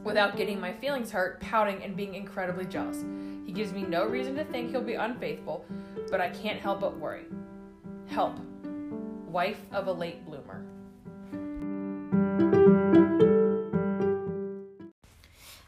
[0.04, 3.04] without getting my feelings hurt, pouting, and being incredibly jealous.
[3.44, 5.64] He gives me no reason to think he'll be unfaithful,
[6.12, 7.24] but I can't help but worry.
[8.06, 8.38] Help.
[9.26, 10.64] Wife of a late bloomer.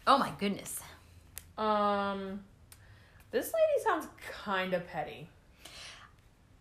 [0.06, 0.78] Oh my goodness.
[1.58, 2.40] Um,
[3.30, 4.08] this lady sounds
[4.44, 5.28] kind of petty.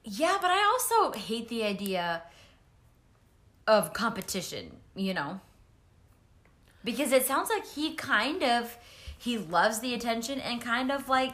[0.03, 2.23] Yeah, but I also hate the idea
[3.67, 5.39] of competition, you know?
[6.83, 8.77] Because it sounds like he kind of
[9.17, 11.33] he loves the attention and kind of like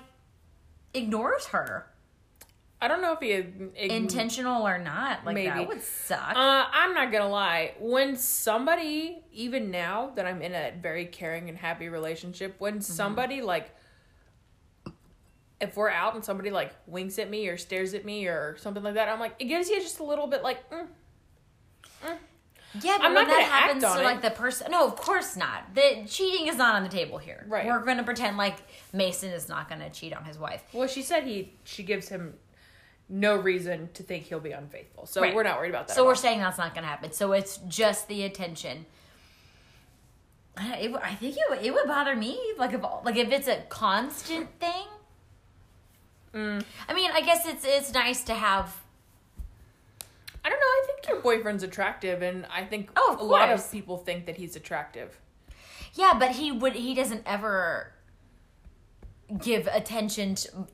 [0.93, 1.87] ignores her.
[2.79, 5.25] I don't know if he ign- Intentional or not.
[5.25, 5.49] Like Maybe.
[5.49, 6.35] that would suck.
[6.35, 7.73] Uh, I'm not gonna lie.
[7.79, 13.41] When somebody, even now that I'm in a very caring and happy relationship, when somebody
[13.41, 13.71] like,
[15.59, 18.83] if we're out and somebody like winks at me or stares at me or something
[18.83, 20.85] like that, I'm like, it gives you just a little bit like, mm.
[22.81, 24.03] Yeah, but I'm when not gonna that happens to it.
[24.03, 25.73] like the person, no, of course not.
[25.73, 27.43] The cheating is not on the table here.
[27.47, 27.65] Right.
[27.65, 28.57] We're going to pretend like
[28.93, 30.61] Mason is not going to cheat on his wife.
[30.73, 32.35] well, she said he, she gives him
[33.09, 35.33] no reason to think he'll be unfaithful, so Right.
[35.33, 35.95] we're not worried about that.
[35.95, 36.15] So we're all.
[36.15, 37.11] saying that's not going to happen.
[37.13, 38.85] So it's just the attention.
[40.57, 43.47] I, it, I think it, would- it would bother me like if like if it's
[43.47, 44.87] a constant thing.
[46.33, 46.63] Mm.
[46.89, 48.75] I mean, I guess it's it's nice to have.
[50.43, 50.65] I don't know.
[50.65, 54.37] I think your boyfriend's attractive, and I think Oh, a lot of people think that
[54.37, 55.17] he's attractive.
[55.93, 57.93] Yeah, but he would he doesn't ever
[59.41, 60.67] give attention to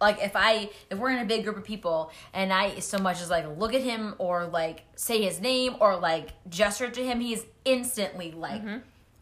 [0.00, 3.20] like if I if we're in a big group of people and I so much
[3.20, 7.20] as like look at him or like say his name or like gesture to him,
[7.20, 8.78] he's instantly like, mm-hmm.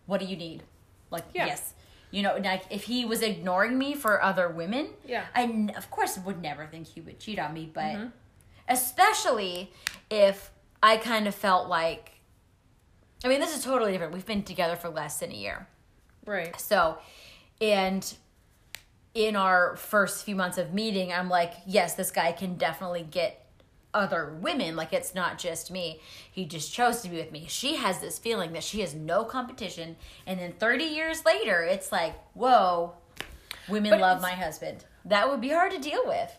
[0.07, 0.63] "What do you need?"
[1.11, 1.47] Like, Yeah.
[1.47, 1.75] yes,
[2.11, 5.25] you know, like if he was ignoring me for other women, Yeah.
[5.35, 8.09] I n- of course would never think he would cheat on me, but mm-hmm.
[8.69, 9.73] especially
[10.11, 10.51] if
[10.83, 12.13] I kind of felt like.
[13.25, 14.13] I mean, this is totally different.
[14.13, 15.67] We've been together for less than a year.
[16.27, 16.61] Right.
[16.61, 16.99] So,
[17.63, 18.15] and
[19.17, 23.47] in our first few months of meeting, I'm like, yes, this guy can definitely get
[23.95, 24.77] other women.
[24.77, 26.03] Like, it's not just me.
[26.31, 27.47] He just chose to be with me.
[27.49, 29.97] She has this feeling that she has no competition.
[30.27, 32.93] And then 30 years later, it's like, whoa,
[33.71, 34.85] women But love my husband.
[35.07, 36.31] That would be hard to deal with.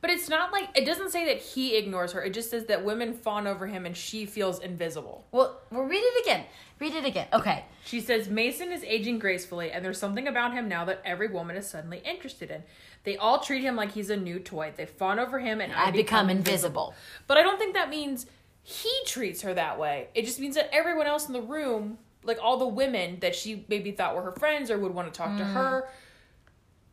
[0.00, 2.22] But it's not like it doesn't say that he ignores her.
[2.22, 5.26] It just says that women fawn over him and she feels invisible.
[5.30, 6.46] Well, we'll read it again.
[6.80, 7.28] Read it again.
[7.32, 7.64] Okay.
[7.84, 11.54] She says Mason is aging gracefully, and there's something about him now that every woman
[11.54, 12.62] is suddenly interested in.
[13.04, 14.72] They all treat him like he's a new toy.
[14.74, 16.94] They fawn over him, and I become invisible.
[17.26, 18.24] But I don't think that means
[18.62, 20.08] he treats her that way.
[20.14, 23.66] It just means that everyone else in the room, like all the women that she
[23.68, 25.52] maybe thought were her friends or would want to talk to hmm.
[25.52, 25.88] her,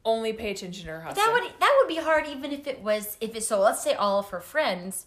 [0.03, 1.25] only pay attention to her husband.
[1.25, 3.93] That would that would be hard even if it was if it so let's say
[3.93, 5.05] all of her friends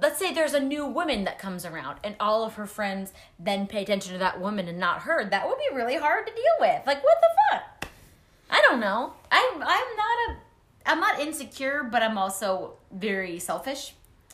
[0.00, 3.66] let's say there's a new woman that comes around and all of her friends then
[3.66, 5.24] pay attention to that woman and not her.
[5.28, 6.86] That would be really hard to deal with.
[6.86, 7.90] Like what the fuck?
[8.50, 9.12] I don't know.
[9.30, 10.36] I'm I'm not a
[10.86, 13.92] I'm not insecure, but I'm also very selfish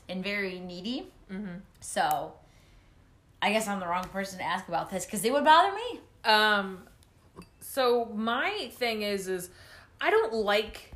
[0.09, 1.09] and very needy.
[1.31, 1.57] Mm-hmm.
[1.81, 2.35] So
[3.43, 6.01] I guess I'm the wrong person to ask about this because it would bother me.
[6.25, 6.85] Um,
[7.61, 9.51] so my thing is, is
[10.01, 10.94] I don't like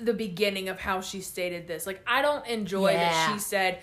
[0.00, 1.86] the beginning of how she stated this.
[1.86, 3.80] Like, I don't enjoy that she said.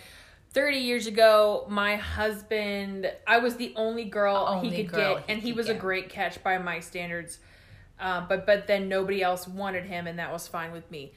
[0.52, 5.26] 30 years ago, my husband, I was the only girl Only he could girl get,
[5.26, 7.40] he and he was a great catch by my standards.
[8.00, 11.14] Um, but but then nobody else wanted him, and that was fine with me.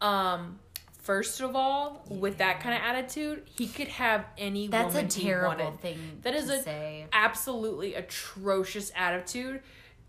[0.00, 0.58] Um,
[0.98, 5.10] first of all, with that kind of attitude, he could have any That's a woman
[5.10, 5.80] he terrible wanted.
[5.80, 7.06] thing That is a say.
[7.12, 9.60] absolutely atrocious attitude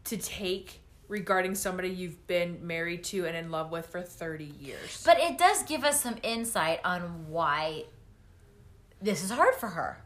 [0.06, 0.81] to take
[1.12, 5.04] regarding somebody you've been married to and in love with for 30 years.
[5.06, 7.84] But it does give us some insight on why
[9.02, 9.98] this is hard for her.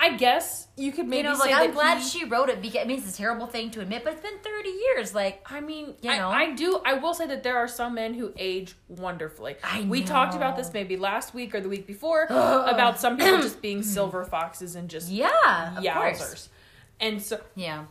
[0.00, 2.62] I guess you could maybe You know, say like I'm glad he- she wrote it
[2.62, 5.12] because I mean it's a terrible thing to admit, but it's been 30 years.
[5.12, 6.28] Like I mean, You know?
[6.28, 6.80] I do.
[6.84, 9.56] I will say that there are some men who age wonderfully.
[9.64, 13.38] I we talked about this maybe last week or the week before about some people
[13.38, 16.48] just being silver foxes and just yeah, yowzers.
[17.00, 17.86] And so Yeah.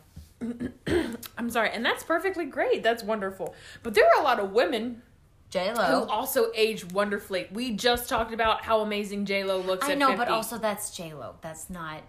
[1.38, 2.84] I'm sorry, and that's perfectly great.
[2.84, 3.56] That's wonderful.
[3.84, 5.02] But there are a lot of women
[5.50, 7.48] J Lo who also age wonderfully.
[7.52, 9.88] We just talked about how amazing J Lo looks.
[9.88, 10.18] I know, 50.
[10.18, 11.36] but also that's J Lo.
[11.42, 12.02] That's not.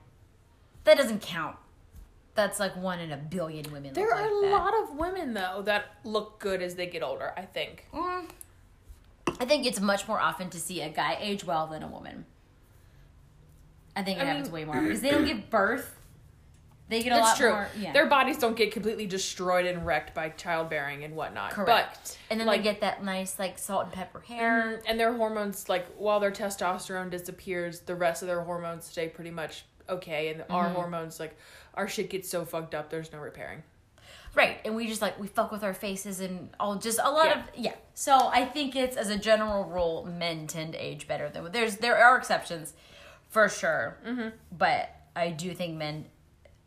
[0.85, 1.57] That doesn't count.
[2.35, 3.95] That's like one in a billion women.
[3.95, 4.53] there are like a that.
[4.53, 7.33] lot of women though that look good as they get older.
[7.37, 7.87] I think.
[7.93, 8.27] Mm.
[9.41, 12.25] I think it's much more often to see a guy age well than a woman.
[13.97, 15.95] I think it I happens mean- way more because they don't give birth.
[16.89, 17.51] They get a That's lot true.
[17.51, 17.69] more.
[17.79, 17.93] Yeah.
[17.93, 21.51] Their bodies don't get completely destroyed and wrecked by childbearing and whatnot.
[21.51, 21.69] correct.
[21.69, 24.79] But and then like, they get that nice like salt and pepper hair.
[24.79, 29.09] Mhm, and their hormones like while their testosterone disappears, the rest of their hormones stay
[29.09, 30.53] pretty much okay, and Mm-hmm.
[30.55, 31.37] our hormones like
[31.75, 32.89] our shit gets so fucked up.
[32.91, 33.63] There's no repairing.
[34.35, 34.59] Right.
[34.65, 37.39] And we just like we fuck with our faces and all just a lot Yeah.
[37.39, 37.75] of yeah.
[37.95, 41.77] So I think it's as a general rule, men tend to age better than there's
[41.77, 42.73] there are exceptions
[43.29, 43.99] for sure.
[44.07, 44.29] Mm-hmm.
[44.57, 46.07] But I do think men.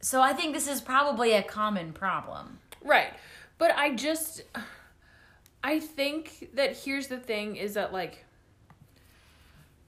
[0.01, 2.59] So I think this is probably a common problem.
[2.83, 3.13] Right.
[3.57, 4.43] But I just
[5.63, 8.25] I think that here's the thing is that like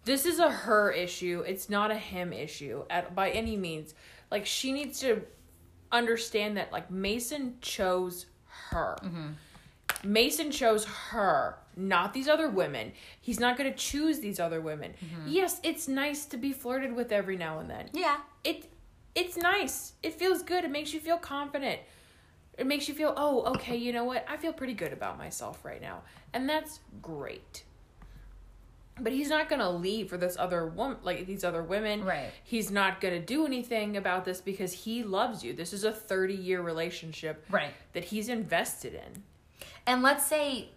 [0.05, 1.43] this is a her issue.
[1.47, 3.93] It's not a him issue at by any means.
[4.29, 5.21] Like she needs to
[5.91, 8.25] understand that like Mason chose
[8.69, 8.97] her.
[9.03, 9.27] Mm-hmm.
[10.03, 12.91] Mason chose her, not these other women.
[13.21, 14.93] He's not going to choose these other women.
[15.03, 15.27] Mm-hmm.
[15.29, 18.17] Yes, it's nice to be flirted with every now and then Yeah.
[18.43, 18.69] it
[19.15, 19.93] it's nice.
[20.01, 20.63] It feels good.
[20.63, 21.79] It makes you feel confident.
[22.57, 24.25] It makes you feel, oh, okay, you know what?
[24.29, 26.01] I feel pretty good about myself right now.
[26.33, 27.63] And that's great.
[28.99, 32.03] But he's not gonna leave for this other woman, like these other women.
[32.05, 32.29] Right.
[32.43, 35.53] He's not gonna do anything about this because he loves you.
[35.53, 37.71] This is a thirty-year relationship, Right.
[37.93, 39.23] That he's invested in.
[39.87, 40.69] And let's say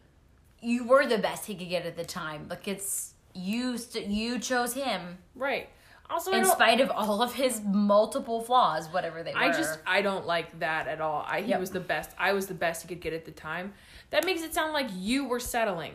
[0.62, 2.46] you were the best he could get at the time.
[2.48, 5.68] Like it's you st- you chose him Right.
[6.08, 9.38] Also, in spite of all of his multiple flaws, whatever they were.
[9.38, 11.24] I just I don't like that at all.
[11.28, 11.60] I he Yep.
[11.60, 12.10] was the best.
[12.18, 13.72] I was the best he could get at the time.
[14.10, 15.94] That makes it sound like you were settling.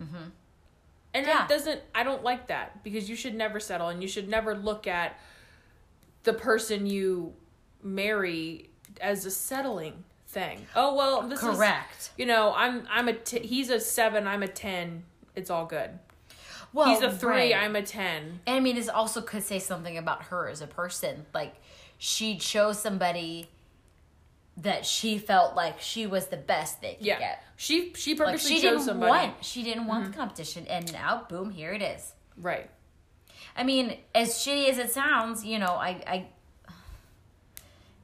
[0.00, 0.16] Mm-hmm.
[1.14, 1.38] And Yeah.
[1.38, 1.80] that doesn't.
[1.94, 5.18] I don't like that because you should never settle, and you should never look at
[6.24, 7.34] the person you
[7.82, 10.66] marry as a settling thing.
[10.74, 12.10] Oh well, this is correct.
[12.16, 14.26] you know I'm I'm a t- he's a seven.
[14.26, 15.04] I'm a ten.
[15.36, 15.90] It's all good.
[16.72, 17.52] Well, he's a three.
[17.52, 17.54] right.
[17.54, 18.40] I'm a ten.
[18.46, 21.26] And I mean, this also could say something about her as a person.
[21.34, 21.54] Like,
[21.98, 23.48] she chose somebody
[24.56, 27.18] that she felt like she was the best they could Yeah.
[27.18, 27.44] get.
[27.56, 29.10] She she Like, purposely she chose didn't somebody.
[29.10, 30.20] want, she didn't want the mm-hmm.
[30.20, 32.12] competition, and now, boom, here it is.
[32.36, 32.68] Right.
[33.56, 36.26] I mean, as shitty as it sounds, you know, I, I,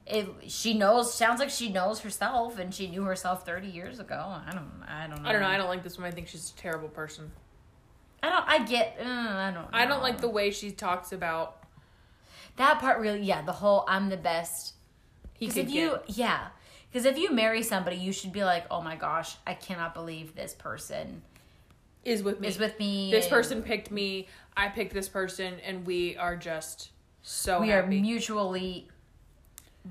[0.06, 1.12] it, she knows.
[1.12, 4.14] Sounds like she knows herself, and she knew herself thirty years ago.
[4.16, 5.28] I don't, I don't know.
[5.28, 5.48] I don't know.
[5.48, 6.06] I don't like this one.
[6.06, 7.30] I think she's a terrible person.
[8.22, 8.44] I don't.
[8.48, 8.96] I get.
[9.00, 9.68] Uh, I don't.
[9.72, 11.62] I don't like the way she talks about
[12.56, 12.98] that part.
[13.00, 13.42] Really, yeah.
[13.42, 14.74] The whole "I'm the best."
[15.34, 16.16] he Because could if you, get.
[16.18, 16.46] yeah,
[16.90, 20.34] Because if you marry somebody, you should be like, oh my gosh, I cannot believe
[20.34, 21.22] this person
[22.04, 22.48] Is with me.
[22.48, 23.10] is with me.
[23.12, 24.26] this person picked me.
[24.56, 26.90] I picked this person, and we are just
[27.22, 28.88] so We are mutually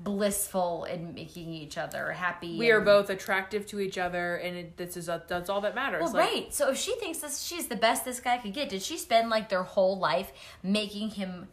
[0.04, 2.58] blissful in making each other happy.
[2.58, 5.74] we are both attractive to each other, and it, this is a, that's all that
[5.74, 6.02] matters.
[6.02, 6.54] Well, Like, right.
[6.54, 9.30] So if she thinks this, she's the best this guy could get, did she spend
[9.30, 10.32] like their whole life
[10.62, 11.48] making him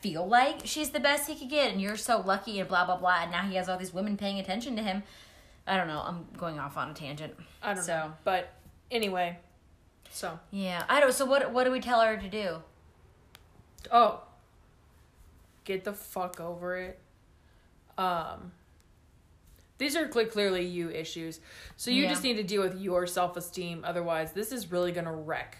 [0.00, 2.96] feel like she's the best he could get, and you're so lucky and blah blah
[2.96, 5.02] blah, and now he has all these women paying attention to him?
[5.66, 6.02] I don't know.
[6.04, 7.34] I'm going off on a tangent.
[7.62, 8.54] I don't so, know, but
[8.90, 9.38] anyway,
[10.10, 11.12] so Yeah, I don't.
[11.12, 11.52] So what?
[11.52, 12.62] What do we tell her to do?
[13.90, 14.20] oh,
[15.64, 16.98] get the fuck over it.
[18.00, 18.52] Um,
[19.78, 21.40] these are clearly you issues,
[21.76, 22.10] so you Yeah.
[22.10, 23.84] just need to deal with your self esteem.
[23.84, 25.58] Otherwise, this is really gonna wreck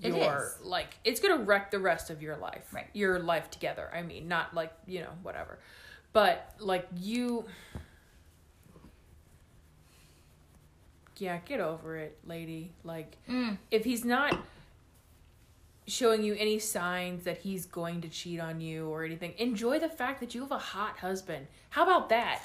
[0.00, 0.64] your is.
[0.66, 0.94] like.
[1.04, 2.88] It's gonna wreck the rest of your life, Right.
[2.92, 3.90] Your life together.
[3.94, 5.58] I mean, not like you know whatever,
[6.12, 7.46] but like you.
[11.18, 12.72] Yeah, get over it, lady.
[12.82, 13.58] Like, Mm.
[13.70, 14.36] if he's not
[15.86, 19.88] showing you any signs that he's going to cheat on you or anything, enjoy the
[19.88, 21.46] fact that you have a hot husband.
[21.70, 22.42] How about that?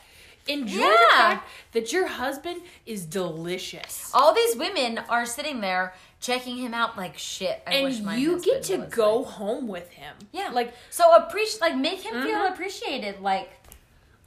[0.47, 4.09] Enjoy the fact that your husband is delicious.
[4.13, 7.61] All these women are sitting there checking him out like shit.
[7.67, 10.15] I wish my and you get to go like- home with him.
[10.31, 12.51] yeah, Like, so appreciate, like make him feel Mhm.
[12.53, 13.21] appreciated.
[13.21, 13.51] Like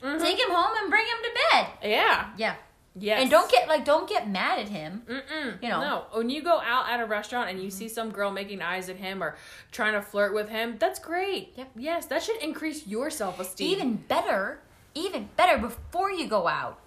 [0.03, 0.21] mhm.
[0.21, 1.67] take him home and bring him to bed.
[1.83, 2.31] yeah.
[2.37, 2.55] Yeah,
[2.95, 3.23] Yes.
[3.23, 5.03] and don't get like don't get mad at him.
[5.07, 5.63] Mm-mm.
[5.63, 5.81] You know.
[5.81, 6.05] no.
[6.13, 7.79] When you go out at a restaurant and you mm-hmm.
[7.79, 9.37] see some girl making eyes at him or
[9.71, 11.55] trying to flirt with him, that's great.
[11.57, 11.71] Yep.
[11.77, 13.71] Yes, that should increase your self esteem.
[13.73, 14.61] Even better,
[14.95, 16.81] even better before you go out.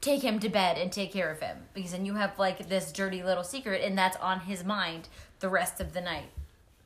[0.00, 2.92] Take him to bed and take care of him because then you have like this
[2.92, 5.08] dirty little secret and that's on his mind
[5.40, 6.30] the rest of the night.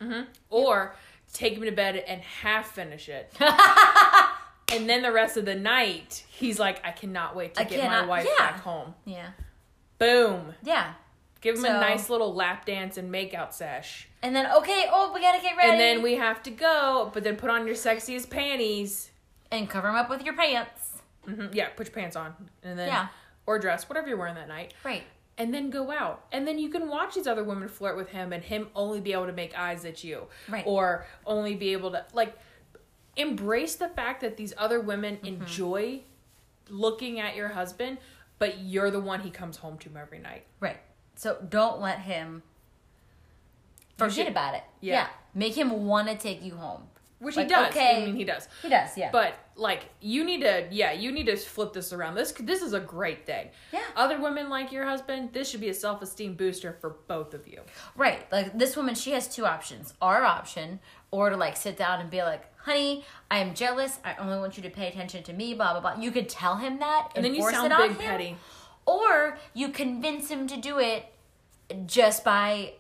[0.01, 0.23] Mm-hmm.
[0.49, 0.95] or
[1.35, 3.33] take him to bed and half finish it.
[4.71, 7.85] and then the rest of the night, he's like, I cannot wait to I get
[7.91, 8.47] my wife yeah.
[8.51, 8.95] back home.
[9.05, 9.31] Yeah,
[9.99, 10.55] Boom.
[10.63, 10.95] yeah.
[11.41, 14.09] Give him So- a nice little lap dance and makeout sesh.
[14.23, 15.71] And then okay, oh we gotta get ready.
[15.71, 19.11] And then we have to go, but then put on your sexiest panties.
[19.53, 20.91] and cover him up with your pants.
[21.25, 22.35] hmm Yeah, put your pants on.
[22.63, 23.09] And then, Yeah.
[23.47, 24.75] or dress, whatever you're wearing that night.
[24.85, 25.03] Right.
[25.39, 28.31] and then go out and then you can watch these other women flirt with him
[28.35, 30.65] and him only be able to make eyes at you Right.
[30.67, 32.37] or only be able to like
[33.21, 35.27] embrace the fact that these other women Mm-hmm.
[35.27, 36.01] enjoy
[36.69, 37.99] looking at your husband
[38.39, 40.79] but you're the one he comes home to every night Right.
[41.17, 42.43] So don't let him
[43.99, 44.63] forget about it.
[44.81, 45.09] yeah.
[45.35, 46.83] Make him want to take you home.
[47.21, 48.03] which Like, he does okay.
[48.03, 49.11] i mean he does He does, yeah.
[49.13, 52.73] but like you need to yeah you need to flip this around this this is
[52.73, 53.83] a great thing Yeah.
[53.95, 57.61] other women like your husband this should be a self-esteem booster for both of you
[57.95, 58.31] right.
[58.33, 59.93] Like this woman, she has two options.
[60.01, 63.99] Our option, or to like sit down and be like, honey, I am jealous.
[64.05, 66.03] I only want you to pay attention to me, blah, blah, blah.
[66.03, 67.09] You could tell him that.
[67.15, 68.37] and then you sound it on big him, petty
[68.87, 71.07] Or you convince him to do it
[71.87, 72.75] just by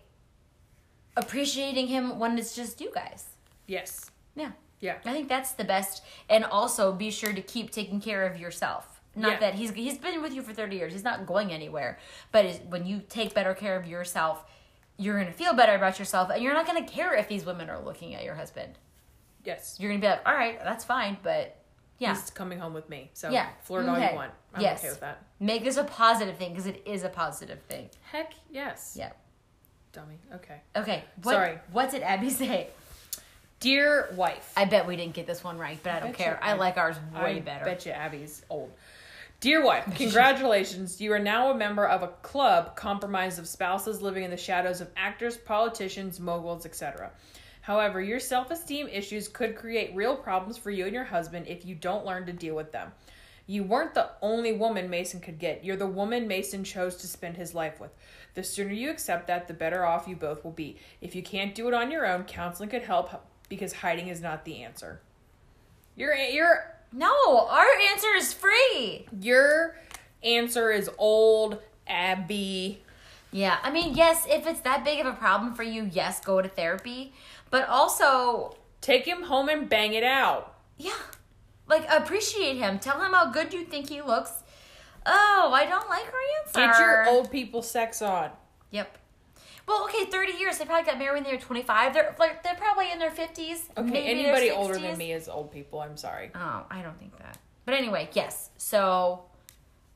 [1.16, 3.26] appreciating him when it's just you guys.
[3.66, 4.52] yes Yeah.
[4.80, 6.02] yeah I think that's the best.
[6.28, 9.00] And also be sure to keep taking care of yourself.
[9.16, 9.38] Not Yeah.
[9.40, 10.92] that he's he's been with you for 30 years.
[10.92, 11.98] He's not going anywhere.
[12.32, 14.44] But when you take better care of yourself,
[14.96, 17.44] you're going to feel better about yourself and you're not going to care if these
[17.44, 18.78] women are looking at your husband.
[19.44, 21.56] Yes You're going to be like, "All right, that's fine, but
[21.98, 23.10] yeah, He's coming home with me.
[23.14, 23.48] So Yeah.
[23.62, 24.32] flirt all you want.
[24.54, 24.80] I'm Yes.
[24.80, 25.22] okay with that.
[25.38, 28.94] make this a positive thing because it is a positive thing." Heck yes.
[28.98, 29.12] Yeah.
[29.92, 30.18] Dummy.
[30.36, 30.60] Okay.
[30.76, 31.04] Okay.
[31.22, 31.58] What, Sorry.
[31.72, 32.68] What did Abby say?
[33.58, 34.52] Dear wife.
[34.56, 36.38] I bet we didn't get this one right, but I don't care.
[36.42, 37.64] you- I like ours way I better.
[37.64, 38.72] bet you Abby's old.
[39.40, 41.00] Dear wife, congratulations.
[41.00, 44.80] You are now a member of a club comprised of spouses living in the shadows
[44.80, 47.10] of actors, politicians, moguls, etc.
[47.70, 51.64] However, your self esteem issues could create real problems for you and your husband if
[51.64, 52.90] you don't learn to deal with them.
[53.46, 55.64] You weren't the only woman Mason could get.
[55.64, 57.92] You're the woman Mason chose to spend his life with.
[58.34, 60.78] The sooner you accept that, the better off you both will be.
[61.00, 64.44] If you can't do it on your own, counseling could help because hiding is not
[64.44, 65.00] the answer.
[65.94, 69.06] Your your no, our answer is free.
[69.20, 69.76] your
[70.24, 72.82] answer is old Abby.
[73.32, 76.42] Yeah, I mean, yes, if it's that big of a problem for you, yes, go
[76.42, 77.12] to therapy.
[77.50, 80.54] But also, Take him home and bang it out.
[80.78, 80.92] yeah,
[81.68, 82.78] like appreciate him.
[82.78, 84.32] Tell him how good you think he looks.
[85.04, 86.60] Oh, I don't like her answer.
[86.60, 88.30] Get your old people sex on.
[88.70, 88.96] Yep.
[89.68, 90.58] Well, okay, thirty years.
[90.58, 91.92] They probably got married when they were twenty-five.
[91.94, 93.68] They're like they're probably in their fifties.
[93.76, 95.80] Okay, anybody older than me is old people.
[95.80, 96.30] I'm sorry.
[96.34, 97.36] Oh, I don't think that.
[97.66, 98.50] But anyway, yes.
[98.56, 99.24] So,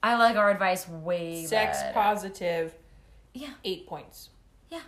[0.03, 1.93] I like our advice way Sex better.
[1.95, 2.75] positive,
[3.33, 3.51] Yeah.
[3.65, 4.29] eight points.
[4.71, 4.83] Yeah.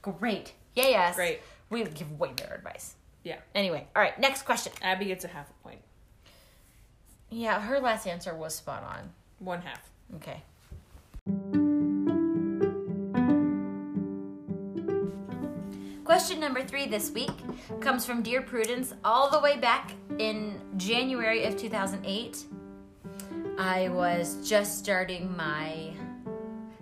[0.00, 0.52] Great.
[0.74, 0.88] Yeah.
[0.88, 1.14] Yes.
[1.14, 1.40] Great.
[1.72, 2.96] We would give way better advice.
[3.24, 3.38] Yeah.
[3.54, 4.18] Anyway, all right.
[4.20, 4.74] Next question.
[4.82, 5.80] Abby gets a half a point.
[7.30, 9.10] Yeah, her last answer was spot on.
[9.38, 9.90] One half.
[10.16, 10.42] Okay.
[16.04, 17.30] Question number three this week
[17.80, 22.44] comes from Dear Prudence all the way back in January of 2008.
[23.56, 25.94] I was just starting my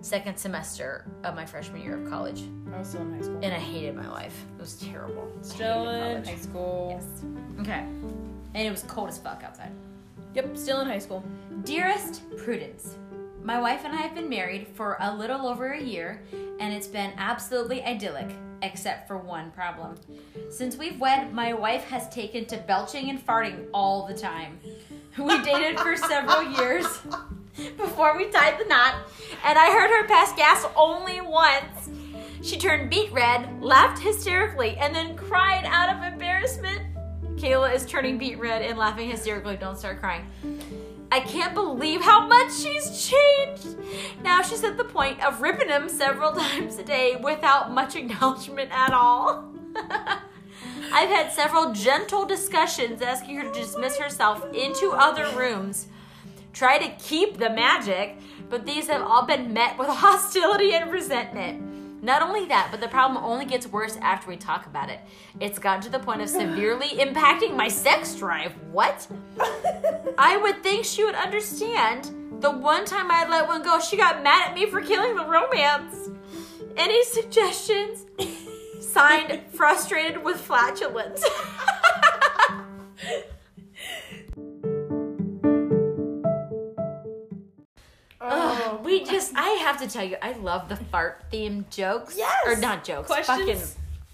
[0.01, 2.43] second semester of my freshman year of college,
[2.73, 3.39] I was still in high school.
[3.43, 4.45] and I hated my life.
[4.57, 5.31] It was terrible.
[5.41, 6.99] Still in high school.
[6.99, 7.23] Yes.
[7.61, 7.85] Okay.
[8.53, 9.71] And it was cold as fuck outside.
[10.33, 11.23] Yep, still in high school.
[11.63, 12.95] Dearest Prudence,
[13.43, 16.21] my wife and I have been married for a little over a year,
[16.59, 18.29] and it's been absolutely idyllic,
[18.61, 19.95] except for one problem.
[20.49, 24.59] Since we've wed, my wife has taken to belching and farting all the time.
[25.17, 26.85] We dated for several years
[27.77, 28.95] before we tied the knot,
[29.43, 31.89] and I heard her pass gas only once.
[32.41, 36.81] She turned beet red, laughed hysterically, and then cried out of embarrassment.
[37.35, 39.57] Kayla is turning beet red and laughing hysterically.
[39.57, 40.27] Don't start crying.
[41.11, 43.77] I can't believe how much she's changed.
[44.23, 48.69] Now she's at the point of ripping him several times a day without much acknowledgement
[48.71, 49.51] at all.
[50.93, 55.87] I've had several gentle discussions asking her to dismiss herself into other rooms,
[56.53, 58.17] try to keep the magic,
[58.49, 61.71] but these have all been met with hostility and resentment.
[62.03, 64.99] Not only that, but the problem only gets worse after we talk about it.
[65.39, 68.53] It's gotten to the point of severely impacting my sex drive.
[68.71, 69.07] What?
[70.17, 72.41] I would think she would understand.
[72.41, 75.25] The one time I let one go, she got mad at me for killing the
[75.25, 76.09] romance.
[76.75, 78.07] Any suggestions?
[78.79, 81.23] Signed, frustrated with flatulence.
[88.31, 89.05] Ugh, we oh.
[89.05, 92.15] just, I have to tell you, I love the fart themed jokes.
[92.17, 92.33] Yes.
[92.45, 93.39] Or not jokes, Questions?
[93.39, 93.61] fucking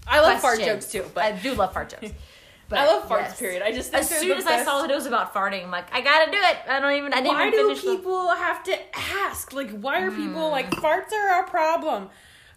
[0.08, 0.86] I love fart questions.
[0.86, 2.14] jokes too, but I do love fart jokes.
[2.70, 3.20] But I love farts.
[3.22, 3.40] yes.
[3.40, 3.62] Period.
[3.62, 6.02] I just As soon as I saw that it was about farting, I'm like, I
[6.02, 6.58] gotta do it.
[6.68, 7.14] I don't even.
[7.14, 7.82] I didn't why even do finish.
[7.82, 9.54] the- people have to ask?
[9.54, 10.52] Like, why are people mm.
[10.52, 12.10] like farts are a problem?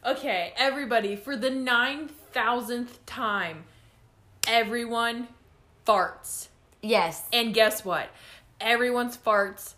[0.05, 3.65] Okay, everybody, for the nine thousandth time,
[4.49, 5.29] everyone
[5.87, 6.49] farts,
[6.83, 7.25] Yes.
[7.33, 8.09] and guess what?
[8.61, 9.75] Everyone's farts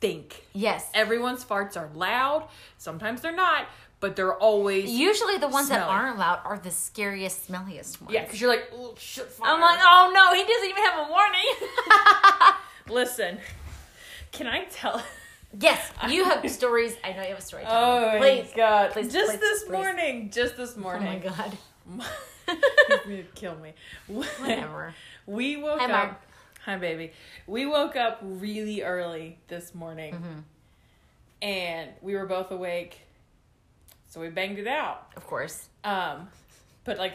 [0.00, 0.46] stink.
[0.54, 0.88] Yes.
[0.94, 2.48] Everyone's farts are loud.
[2.78, 3.66] Sometimes they're not,
[4.00, 8.14] but they're always Usually the ones that aren't loud are the scariest, smelliest ones.
[8.14, 8.24] yeah.
[8.24, 9.52] Because you're like, oh shit, fire.
[9.52, 12.54] I'm like, oh no, he doesn't even have a warning.
[12.88, 13.38] listen.
[14.32, 15.02] Can I tell?
[15.58, 16.96] yes, you have stories.
[17.04, 17.64] I know you have a story.
[17.64, 17.94] to tell.
[17.94, 18.46] Oh please.
[18.52, 18.90] my god!
[18.92, 19.72] please, just please, this please.
[19.72, 21.22] morning, just this morning.
[21.26, 21.56] Oh my
[21.98, 22.08] god.
[23.34, 23.74] Kill me.
[24.06, 24.94] Whatever.
[25.26, 26.22] We woke Hi, up.
[26.64, 27.12] Hi, baby.
[27.46, 30.38] We woke up really early this morning, Mm-hmm.
[31.42, 33.00] and we were both awake,
[34.08, 35.08] so we banged it out.
[35.16, 35.68] Of course.
[35.84, 36.28] Um,
[36.84, 37.14] but like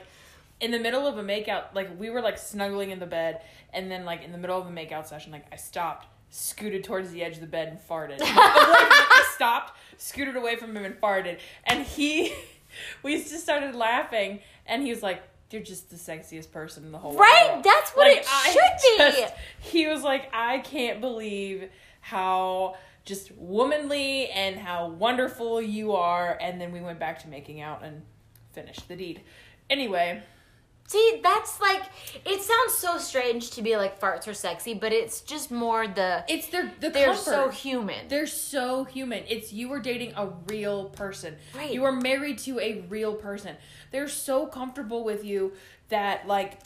[0.60, 3.42] in the middle of a makeout, like we were like snuggling in the bed,
[3.74, 7.12] and then like in the middle of a makeout session, like I stopped, scooted towards
[7.12, 8.18] the edge of the bed, and farted.
[8.22, 11.38] I stopped, scooted away from him, and farted.
[11.66, 12.34] And he,
[13.04, 15.22] we just started laughing, and he was like.
[15.52, 17.46] You're just the sexiest person in the whole Right?
[17.50, 17.56] world.
[17.58, 17.64] Right?
[17.64, 19.22] That's what it I should be.
[19.22, 21.70] just- he was like, I can't believe
[22.02, 22.76] how
[23.06, 26.38] just womanly and how wonderful you are.
[26.42, 28.02] And then we went back to making out and
[28.54, 29.22] finished the deed.
[29.70, 30.22] Anyway,
[30.88, 31.82] See, that's like
[32.26, 36.24] it sounds so strange to be like farts are sexy, but it's just more the
[36.30, 37.24] it's their the they're comfort.
[37.24, 38.08] so human.
[38.08, 39.24] They're so human.
[39.28, 41.38] It's you are dating a real person.
[41.56, 41.72] Right.
[41.72, 43.56] You are married to a real person.
[43.92, 45.54] They're so comfortable with you
[45.90, 46.60] that like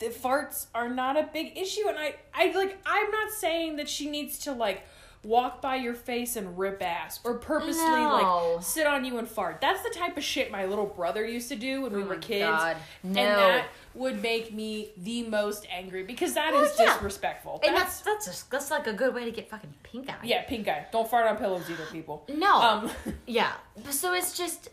[0.00, 3.88] the farts are not a big issue and I I like I'm not saying that
[3.88, 4.84] she needs to like
[5.24, 8.54] walk by your face and rip ass or purposely No.
[8.56, 9.60] like sit on you and fart.
[9.60, 12.16] That's the type of shit my little brother used to do when we Oh were
[12.16, 12.44] kids.
[12.46, 12.76] God.
[13.02, 16.94] And that would make me the most angry because that is Well, yeah.
[16.94, 17.60] disrespectful.
[17.64, 20.14] and that's that's just, that's like a good way to get fucking pink eye.
[20.22, 20.86] Yeah, pink eye.
[20.92, 22.24] Don't fart on pillows either, people.
[22.28, 22.54] No.
[22.60, 22.90] Um,
[23.26, 23.52] Yeah.
[23.90, 24.68] So it's just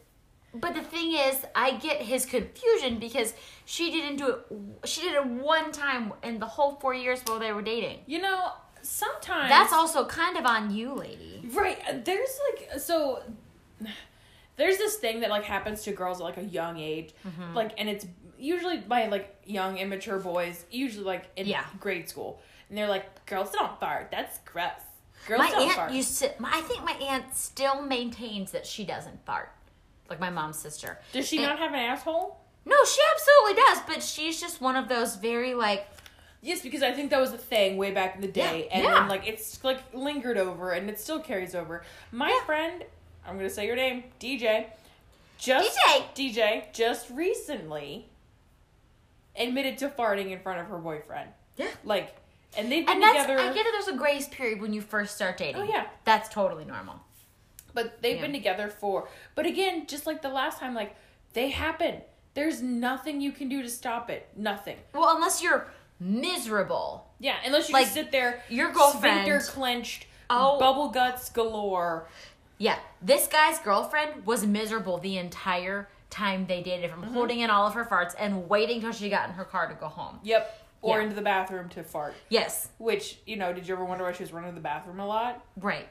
[0.54, 3.34] but the thing is, I get his confusion because
[3.64, 7.39] she didn't do it she did it one time in the whole 4 years while
[7.39, 7.99] they were dating.
[8.06, 8.52] you know,
[8.92, 11.42] sometimes That's also kind of on you, lady.
[11.54, 12.04] right.
[12.06, 13.24] There's like so.
[14.58, 17.56] There's this thing that like happens to girls at like a young age, Mm-hmm.
[17.56, 18.06] like, and it's
[18.38, 21.64] usually by like young immature boys, usually like in Yeah.
[21.80, 24.12] grade school, and they're like, "Girls don't fart.
[24.12, 24.72] That's gross.
[25.28, 28.66] Girls My don't aunt fart." used to my, I think my aunt still maintains that
[28.68, 29.52] she doesn't fart.
[30.10, 31.00] Like my mom's sister.
[31.14, 32.38] Does she and- not have an asshole?
[32.64, 35.88] No, she absolutely does, but she's just one of those very like
[36.42, 38.84] Yes, because I think that was a thing way back in the day, Yeah, and
[38.84, 38.94] yeah.
[38.96, 41.84] then like it's like lingered over, and it still carries over.
[42.12, 42.46] My Yeah.
[42.46, 42.86] friend,
[43.26, 44.68] I'm gonna say your name, DJ,
[45.38, 46.04] just DJ.
[46.34, 48.08] DJ, just recently
[49.36, 51.30] admitted to farting in front of her boyfriend.
[51.58, 51.68] Yeah.
[51.84, 52.16] Like
[52.58, 53.39] and they've been And together.
[53.39, 53.72] I get it.
[53.72, 55.62] There's a grace period when you first start dating.
[55.62, 55.88] Oh, yeah.
[56.04, 56.96] that's totally normal.
[57.74, 59.08] But they've been together for.
[59.36, 60.96] But again, just like the last time, like
[61.34, 62.02] they happen.
[62.34, 64.28] There's nothing you can do to stop it.
[64.36, 64.78] Nothing.
[64.94, 65.68] Well, unless you're
[66.02, 67.08] miserable.
[67.20, 70.60] Yeah, unless you Like, just sit there, your girlfriend- sphincter clenched, Oh.
[70.60, 72.08] bubble guts galore.
[72.58, 77.14] Yeah, this guy's girlfriend was miserable the entire time they dated, from Mm-hmm.
[77.14, 79.76] holding in all of her farts and waiting till she got in her car to
[79.76, 80.20] go home.
[80.24, 80.58] Yep.
[80.82, 81.04] Or Yeah.
[81.04, 82.16] into the bathroom to fart.
[82.30, 84.99] Yes, Which you know, did you ever wonder why she was running to the bathroom
[84.99, 85.41] a lot?
[85.58, 85.88] right.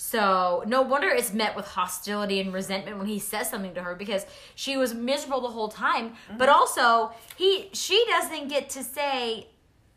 [0.00, 3.96] So no wonder it's met with hostility and resentment when he says something to her
[3.96, 6.10] because she was miserable the whole time.
[6.10, 6.38] Mm-hmm.
[6.38, 9.48] But also, he she doesn't get to say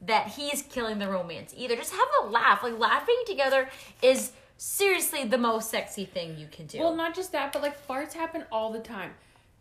[0.02, 1.76] that he's killing the romance either.
[1.76, 2.64] Just have a laugh.
[2.64, 3.70] Like laughing together
[4.02, 6.80] is seriously the most sexy thing you can do.
[6.80, 9.12] Well, not just that, but like farts happen all the time.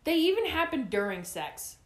[0.04, 1.76] They even happen during sex.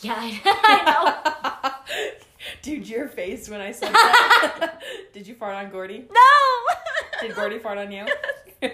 [0.00, 1.72] yeah, I know.
[2.62, 4.80] Dude, your face when I said that.
[5.12, 6.06] Did you fart on Gordy?
[6.08, 6.74] no.
[7.26, 8.06] Did Gordy fart on you?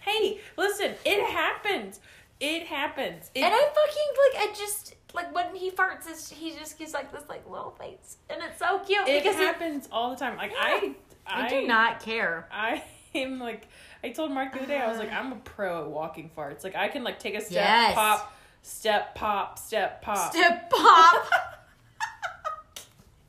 [0.00, 2.00] hey, listen, it happens.
[2.40, 3.30] It happens.
[3.34, 6.92] It, And I fucking like I just like when he farts, it's, he just gives
[6.92, 10.16] like this like little face, and it's so cute it because he- happens all the
[10.16, 10.36] time.
[10.36, 10.94] Like I,
[11.26, 12.48] I, I do not care.
[12.50, 12.82] I
[13.14, 13.68] am like
[14.02, 15.16] I told Mark the other day I was like uh.
[15.16, 16.64] I'm a pro at walking farts.
[16.64, 17.94] Like I can like take a step, Yes.
[17.94, 20.32] pop, step, pop, step, pop.
[20.34, 21.30] Step pop.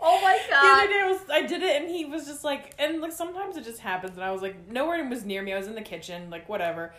[0.08, 0.62] oh my god!
[0.62, 3.12] The other day I was I did it and he was just like and like
[3.12, 5.52] sometimes it just happens and I was like no one was near me.
[5.54, 6.94] I was in the kitchen, like whatever.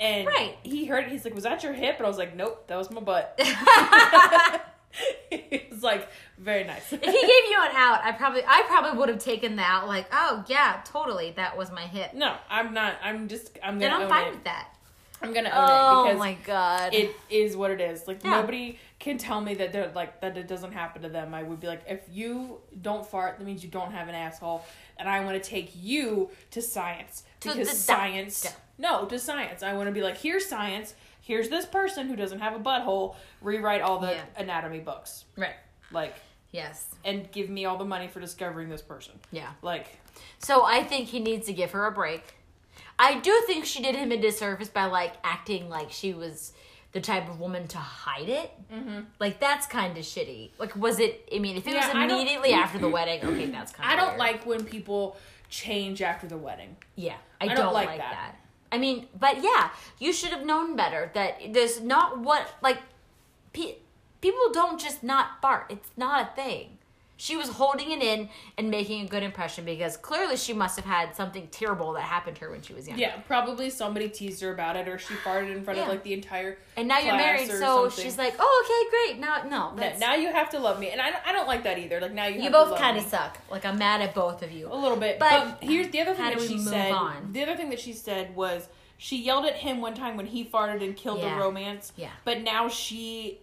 [0.00, 0.56] And Right.
[0.62, 1.96] he heard it, he's like, Was that your hip?
[1.98, 3.38] And I was like, Nope, that was my butt.
[5.30, 6.08] he was like,
[6.38, 6.92] Very nice.
[6.92, 9.86] if he gave you an out, I probably I probably would have taken the out
[9.88, 12.14] like, oh yeah, totally, that was my hip.
[12.14, 14.34] No, I'm not I'm just I'm gonna I'm own fine it.
[14.34, 14.68] with that.
[15.22, 16.94] I'm gonna own Oh it because my god.
[16.94, 18.08] it is what it is.
[18.08, 18.40] Like Yeah.
[18.40, 21.34] nobody can tell me that they're like that it doesn't happen to them.
[21.34, 24.64] I would be like, if you don't fart, that means you don't have an asshole,
[24.96, 28.46] and I want to take you to science To because the science.
[28.78, 29.62] No, to science.
[29.62, 30.94] I want to be like, here's science.
[31.20, 33.16] Here's this person who doesn't have a butthole.
[33.40, 34.22] Rewrite all the Yeah.
[34.36, 35.54] anatomy books, right.
[35.92, 36.14] like,
[36.52, 36.86] Yes.
[37.04, 39.18] and give me all the money for discovering this person.
[39.30, 39.50] Yeah.
[39.62, 39.98] Like,
[40.38, 42.22] So I think he needs to give her a break.
[42.98, 46.52] I do think she did him a disservice by like acting like she was
[46.92, 48.50] the type of woman to hide it.
[48.72, 49.00] Mm-hmm.
[49.18, 50.50] Like that's kind of shitty.
[50.58, 51.28] Like was it?
[51.34, 53.98] I mean, if it Yeah, was immediately after the wedding, okay, that's kind of.
[53.98, 55.16] I don't like when people
[55.48, 56.76] change after the wedding.
[56.96, 58.12] Yeah, I, I don't, don't like, like that.
[58.12, 58.36] that.
[58.70, 61.10] I mean, but yeah, you should have known better.
[61.14, 62.78] That there's not what like
[63.52, 63.76] pe-
[64.20, 65.66] people don't just not fart.
[65.70, 66.78] It's not a thing.
[67.22, 70.84] She was holding it in and making a good impression because clearly she must have
[70.84, 72.98] had something terrible that happened to her when she was young.
[72.98, 75.84] Yeah, probably somebody teased her about it, or she farted in front Yeah.
[75.84, 76.58] of like the entire.
[76.76, 78.04] And now you're married, so something.
[78.04, 80.90] she's like, "Oh, okay, great." Now, no, Now- that's, now you have to love me,
[80.90, 82.00] and I, I don't like that either.
[82.00, 83.38] Like now you you both kind of suck.
[83.48, 84.66] Like I'm mad at both of you.
[84.68, 85.20] a little bit.
[85.20, 86.90] But But, here's the other thing that she said.
[86.90, 87.32] on?
[87.32, 88.68] The other thing that she said was
[88.98, 91.36] she yelled at him one time when he farted and killed Yeah.
[91.36, 91.92] the romance.
[91.96, 92.10] Yeah.
[92.24, 93.38] But now she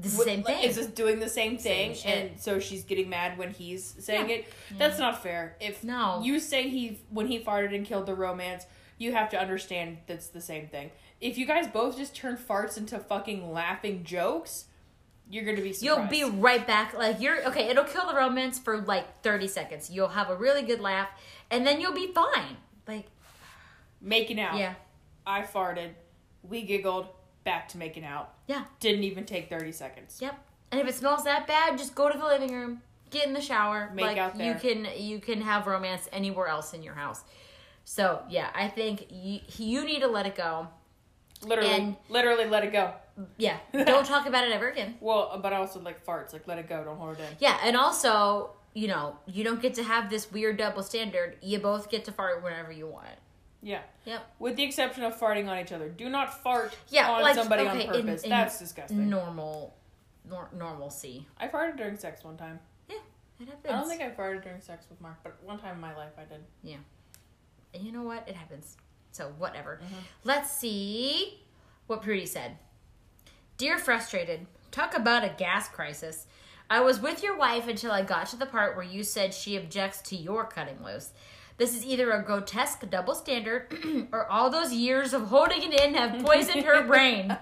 [0.00, 0.64] The same thing.
[0.64, 4.28] is just doing the same thing, Same and so she's getting mad when he's saying
[4.28, 4.36] Yeah.
[4.36, 4.52] it.
[4.76, 5.00] That's mm.
[5.00, 5.56] not fair.
[5.60, 6.20] If No.
[6.22, 8.66] you say he when he farted and killed the romance,
[8.98, 10.90] you have to understand that's the same thing.
[11.20, 14.66] If you guys both just turn farts into fucking laughing jokes,
[15.30, 16.92] you're gonna be You'll be right back.
[16.94, 17.68] Like you're okay.
[17.68, 19.90] It'll kill the romance for like 30 seconds.
[19.90, 21.08] You'll have a really good laugh,
[21.50, 22.56] and then you'll be fine.
[22.86, 23.06] Like
[24.00, 24.56] making out.
[24.58, 24.74] yeah,
[25.26, 25.90] I farted.
[26.42, 27.06] We giggled.
[27.44, 28.32] Back to making out.
[28.46, 30.18] yeah, Didn't even take thirty seconds.
[30.20, 30.38] yep.
[30.72, 32.80] And if it smells that bad, just go to the living room,
[33.10, 33.90] get in the shower.
[33.94, 37.22] Make like out you can you can have romance anywhere else in your house.
[37.84, 40.68] So yeah, I think you you need to let it go.
[41.42, 42.94] Literally, And- literally let it go.
[43.36, 44.96] Yeah, don't talk about it ever again.
[45.00, 46.32] Well, but I also like farts.
[46.32, 46.82] Like let it go.
[46.82, 47.36] Don't hold it in.
[47.38, 51.36] Yeah, and also, you know, you don't get to have this weird double standard.
[51.42, 53.06] You both get to fart whenever you want.
[53.64, 53.80] Yeah.
[54.04, 54.34] Yep.
[54.38, 55.88] With the exception of farting on each other.
[55.88, 58.22] Do not fart Yeah, on like somebody okay, on in- purpose.
[58.22, 59.08] in That's disgusting.
[59.08, 59.74] Normal,
[60.28, 61.26] nor- normalcy.
[61.38, 62.60] I farted during sex one time.
[62.90, 62.96] Yeah,
[63.40, 63.66] it happens.
[63.66, 66.12] I don't think I farted during sex with Mark, but one time in my life
[66.18, 66.42] I did.
[66.62, 66.76] Yeah.
[67.72, 68.28] And you know what?
[68.28, 68.76] It happens.
[69.12, 69.80] So whatever.
[69.82, 69.94] Mm-hmm.
[70.24, 71.40] Let's see
[71.86, 72.58] what Prudy said.
[73.56, 76.26] Dear frustrated, talk about a gas crisis.
[76.68, 79.56] I was with your wife until I got to the part where you said she
[79.56, 81.12] objects to your cutting loose.
[81.56, 85.94] This is either a grotesque double standard or all those years of holding it in
[85.94, 87.36] have poisoned her brain.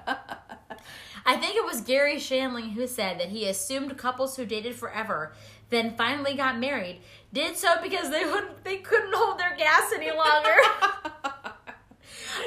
[1.24, 5.32] I think it was Garry Shandling who said that he assumed couples who dated forever,
[5.70, 7.00] then finally got married,
[7.32, 10.56] did so because they wouldn't, they couldn't hold their gas any longer.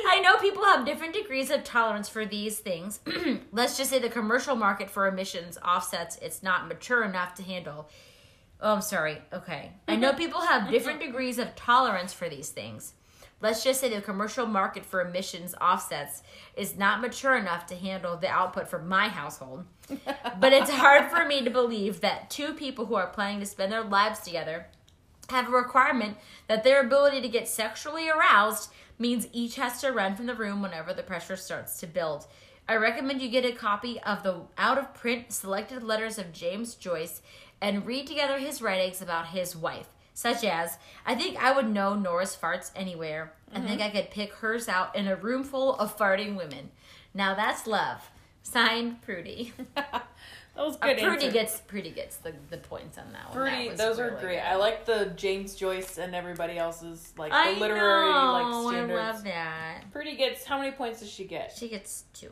[0.08, 3.00] I know people have different degrees of tolerance for these things.
[3.52, 7.90] Let's just say the commercial market for emissions offsets it's not mature enough to handle.
[8.62, 9.22] Oh, I'm sorry.
[9.34, 9.72] Okay.
[9.88, 10.18] I know mm-hmm.
[10.18, 10.72] people have mm-hmm.
[10.72, 12.94] different degrees of tolerance for these things.
[13.42, 16.24] Let's just say the commercial market for emissions offsets
[16.56, 19.66] is not mature enough to handle the output for my household.
[20.40, 23.72] but it's hard for me to believe that two people who are planning to spend
[23.72, 24.68] their lives together
[25.30, 30.16] have a requirement that their ability to get sexually aroused means each has to run
[30.16, 32.28] from the room whenever the pressure starts to build.
[32.68, 36.74] I recommend you get a copy of the out of print selected letters of James
[36.74, 37.22] Joyce
[37.62, 41.96] and read together his writings about his wife, such as I think I would know
[41.96, 43.34] Nora's farts anywhere.
[43.54, 46.72] I think I could pick hers out in a room full of farting women.
[47.14, 48.10] Now that's love.
[48.44, 49.54] Signed, Prudy.
[50.56, 51.00] That was Uh, good.
[51.00, 51.32] Prudy answer.
[51.32, 53.50] gets Prudy gets the, the points on that one.
[53.50, 54.36] Prudy, those are great.
[54.36, 54.40] good.
[54.40, 58.32] I like the James Joyce and everybody else's like the I literary know,
[58.64, 59.00] like standards.
[59.02, 59.82] I love that.
[59.92, 61.52] Prudy gets how many points does she get?
[61.58, 62.32] She gets two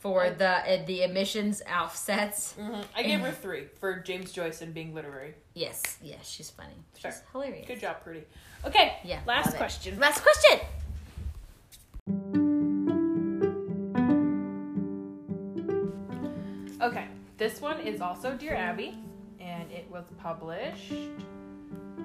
[0.00, 2.52] for the uh, the emissions offsets.
[2.54, 5.34] hmm I gave her three for James Joyce and being literary.
[5.54, 6.74] Yes, yes, she's funny.
[6.94, 7.12] She's Sure.
[7.32, 7.66] hilarious.
[7.68, 8.24] Good job, Prudy.
[8.64, 9.20] Okay, Yeah.
[9.26, 9.58] Last love it.
[9.58, 9.98] question.
[10.00, 10.60] Last question.
[16.80, 18.96] Okay, this one is also Dear Abby,
[19.38, 20.92] and it was published.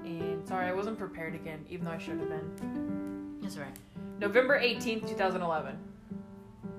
[0.04, 3.38] And sorry, I wasn't prepared again, even though I should have been.
[3.40, 3.74] That's right.
[4.20, 5.78] November 18th, 2011.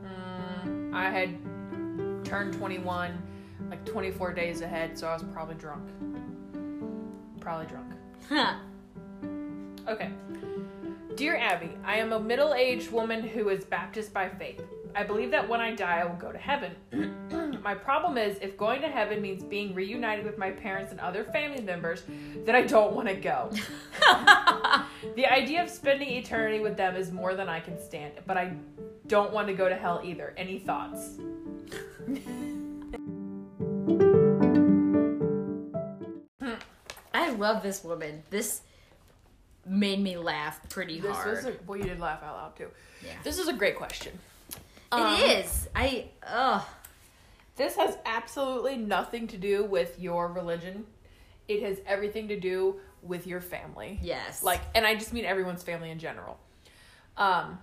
[0.06, 1.36] Mm, I had
[2.24, 3.22] turned 21
[3.70, 5.90] like 24 days ahead, so I was probably drunk.
[7.40, 7.92] Probably drunk.
[8.30, 8.56] Huh.
[9.88, 10.12] Okay.
[11.16, 14.62] Dear Abby, I am a middle aged woman who is Baptist by faith.
[14.96, 16.76] I believe that when I die, I will go to heaven.
[17.64, 21.24] my problem is, if going to heaven means being reunited with my parents and other
[21.24, 22.04] family members,
[22.46, 23.50] then I don't want to go.
[25.16, 28.54] the idea of spending eternity with them is more than I can stand, but I
[29.08, 30.34] don't want to go to hell either.
[30.38, 31.18] Any thoughts?
[37.14, 38.24] I love this woman.
[38.30, 38.62] This
[39.66, 41.46] made me laugh pretty This hard.
[41.46, 42.68] a, well, you did laugh out loud too.
[43.04, 43.14] Yeah.
[43.24, 44.18] This is a great question.
[44.50, 44.58] It
[44.94, 45.68] Um, is.
[45.76, 46.64] I ugh.
[47.58, 50.86] This has absolutely nothing to do with your religion.
[51.48, 54.00] It has everything to do with your family.
[54.02, 54.44] Yes.
[54.44, 56.38] Like, and I just mean everyone's family in general.
[57.18, 57.58] Um,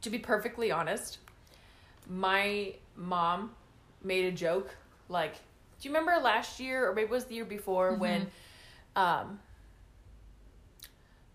[0.00, 1.18] to be perfectly honest,
[2.08, 3.52] my mom
[4.02, 4.74] made a joke.
[5.08, 8.26] Like, do you remember last year, or maybe it was the year before, when,
[8.96, 9.38] um,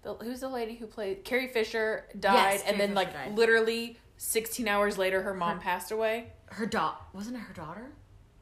[0.04, 3.14] the, who's the lady who played Carrie Fisher died, Yes, and Carrie then Fisher like
[3.14, 3.38] died.
[3.38, 6.28] literally sixteen hours later, her mom passed away.
[6.52, 7.92] Her daughter wasn't it her daughter?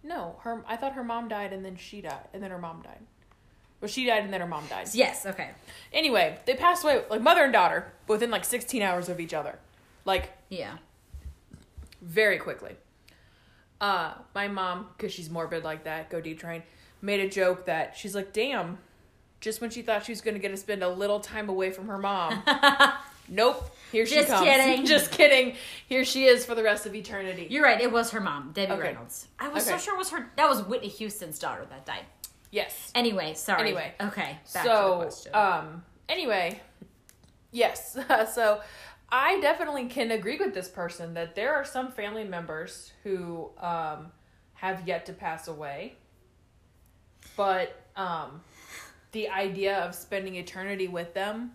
[0.03, 0.63] No, her.
[0.67, 2.99] I thought her mom died, and then she died, and then her mom died.
[3.81, 4.87] Well, she died, and then her mom died.
[4.93, 5.25] Yes.
[5.25, 5.49] Okay.
[5.91, 9.57] Anyway, they passed away like mother and daughter within like 16 hours of each other.
[10.05, 10.77] Like Yeah.
[12.01, 12.75] very quickly.
[13.81, 16.63] Uh, my mom, because she's morbid like that, go D train,
[17.01, 18.77] made a joke that she's like, damn,
[19.41, 21.71] just when she thought she was going to get to spend a little time away
[21.71, 22.41] from her mom.
[23.27, 23.74] nope.
[23.91, 24.43] Here she Just comes.
[24.45, 24.85] kidding.
[24.95, 25.55] just kidding.
[25.87, 27.47] Here she is for the rest of eternity.
[27.49, 27.79] You're right.
[27.79, 28.81] It was her mom, Debbie Okay.
[28.81, 29.27] Reynolds.
[29.39, 29.83] I was so Okay.
[29.83, 30.31] sure it was her.
[30.37, 32.05] That was Whitney Houston's daughter that died.
[32.51, 32.91] yes.
[32.95, 33.61] Anyway, sorry.
[33.61, 33.93] Anyway.
[34.01, 34.21] Okay.
[34.21, 35.35] Back to the so question.
[35.35, 36.61] um anyway
[37.51, 37.97] yes
[38.35, 38.61] so
[39.09, 44.11] i definitely can agree with this person that there are some family members who um
[44.53, 45.95] have yet to pass away
[47.35, 48.41] but um
[49.13, 51.51] the idea of spending eternity with them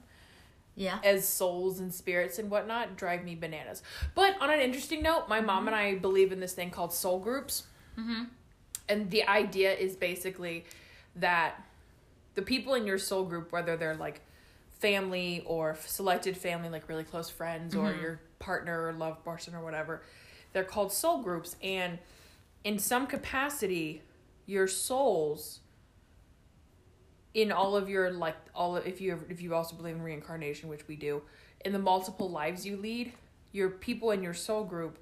[0.81, 0.99] yeah.
[1.05, 3.83] as souls and spirits and whatnot drive me bananas.
[4.15, 7.19] But on an interesting note, my mom and I believe in this thing called soul
[7.19, 7.65] groups.
[7.99, 8.25] Mm-hmm.
[8.89, 10.65] And the idea is basically
[11.17, 11.63] that
[12.35, 14.23] the people in your soul group, whether they're like
[14.79, 19.63] family or selected family, like really close friends or your partner or love person or
[19.63, 20.01] whatever,
[20.55, 21.57] they're called soul groups.
[21.63, 21.99] And
[22.65, 24.01] in some capacity,
[24.47, 25.61] your souls
[27.35, 30.69] in all of your like all of, if you if you also believe in reincarnation
[30.69, 31.23] which we do
[31.65, 33.13] in the multiple lives you lead
[33.53, 34.99] your people in your soul group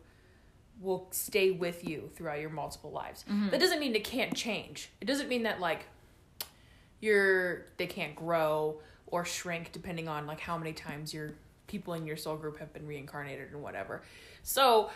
[0.81, 3.25] will stay with you throughout your multiple lives.
[3.29, 3.51] Mm-hmm.
[3.51, 4.91] That doesn't mean it can't change.
[5.01, 5.87] It doesn't mean that like
[7.01, 11.33] you're they can't grow or shrink depending on like how many times your
[11.67, 14.03] people in your soul group have been reincarnated and whatever.
[14.43, 14.91] So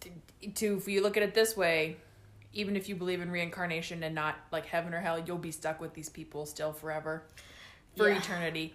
[0.00, 0.10] to,
[0.54, 1.96] to if you look at it this way
[2.54, 5.80] even if you believe in reincarnation and not like heaven or hell, you'll be stuck
[5.80, 7.22] with these people still forever,
[7.96, 8.18] for Yeah.
[8.18, 8.74] eternity.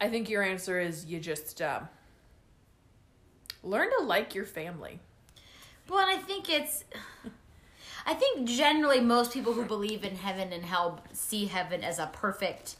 [0.00, 1.88] I think your answer is you just um,
[3.62, 4.98] learn to like your family.
[5.88, 6.84] Well, and I think it's.
[8.04, 12.06] I think generally most people who believe in heaven and hell see heaven as a
[12.12, 12.74] perfect.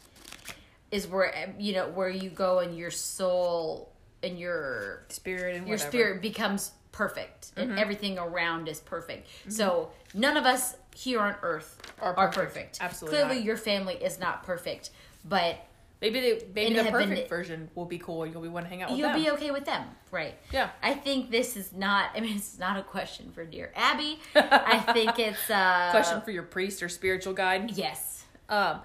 [0.91, 3.89] is where you know where you go and your soul
[4.21, 5.91] and your Spirit and your whatever.
[5.91, 7.71] spirit becomes perfect Mm-hmm.
[7.71, 9.27] and everything around is perfect.
[9.49, 12.53] So none of us here on earth Are are, perfect.
[12.53, 12.77] perfect.
[12.81, 13.45] Absolutely Clearly not.
[13.45, 14.91] your family is not perfect,
[15.25, 15.57] but
[16.01, 18.27] Maybe they, maybe the perfect version will be cool.
[18.27, 19.21] You'll be want to hang out with you'll them.
[19.21, 20.35] be okay with them, right?
[20.51, 20.69] Yeah.
[20.81, 22.09] I think this is not.
[22.13, 24.19] I mean, it's not a question for dear Abby.
[24.35, 27.71] I think it's a Question for your priest or spiritual guide.
[27.77, 28.25] Yes.
[28.49, 28.81] Um,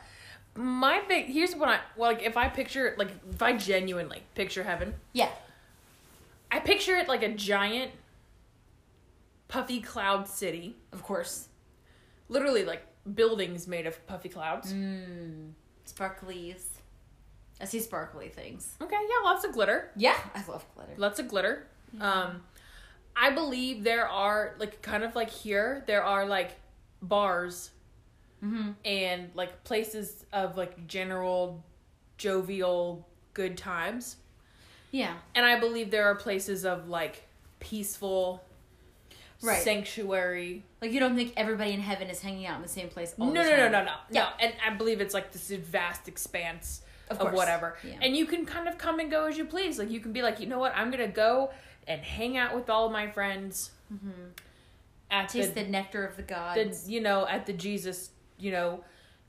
[0.54, 2.22] my big here's what I well, like.
[2.22, 5.30] If I picture like if I genuinely picture heaven, Yeah.
[6.51, 7.92] I picture it like a giant,
[9.49, 10.76] puffy cloud city.
[10.92, 11.49] Of course.
[12.28, 12.82] Literally like
[13.14, 14.72] buildings made of puffy clouds.
[14.72, 15.53] Mm.
[15.86, 16.62] Sparklies.
[17.61, 18.76] I see sparkly things.
[18.80, 19.90] Okay, yeah, lots of glitter.
[19.96, 20.92] Yeah, I love glitter.
[20.96, 21.66] Lots of glitter.
[22.01, 22.42] Um,
[23.16, 26.53] I believe there are like kind of like here there are like
[27.03, 27.70] bars
[28.44, 28.70] Mm-hmm.
[28.84, 31.64] and like places of like general
[32.18, 34.16] jovial good times.
[34.91, 35.14] Yeah.
[35.34, 37.24] And I believe there are places of like
[37.61, 38.43] peaceful
[39.41, 39.62] Right.
[39.62, 40.64] sanctuary.
[40.82, 43.30] Like you don't think everybody in heaven is hanging out in the same place all
[43.30, 43.72] No, the no, no, time?
[43.72, 44.22] no, no, Yeah.
[44.24, 44.28] no.
[44.41, 47.78] And I believe it's like this vast expanse Of of, whatever.
[47.84, 47.95] Yeah.
[48.03, 49.78] And you can kind of come and go as you please.
[49.78, 51.51] Like you can be like, you know what, I'm gonna go
[51.86, 55.39] and hang out with all of my friends at Mm-hmm.
[55.39, 56.89] Taste the, the nectar of the the gods.
[56.91, 58.11] you know at the Jesus
[58.41, 58.82] you know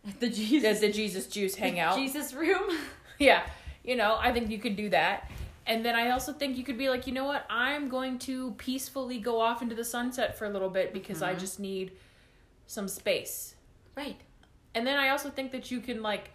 [0.04, 0.80] The, the, Jesus.
[0.80, 1.96] the Jesus juice hangout.
[2.04, 2.76] Jesus room.
[3.20, 3.44] Yeah,
[3.84, 5.30] you know, I think you could do that.
[5.70, 7.46] And then I also think you could be like, you know what?
[7.50, 11.36] I'm going to peacefully go off into the sunset for a little bit because I
[11.36, 11.92] just need
[12.68, 13.56] some space.
[13.96, 14.20] right.
[14.76, 16.32] And then I also think that you can like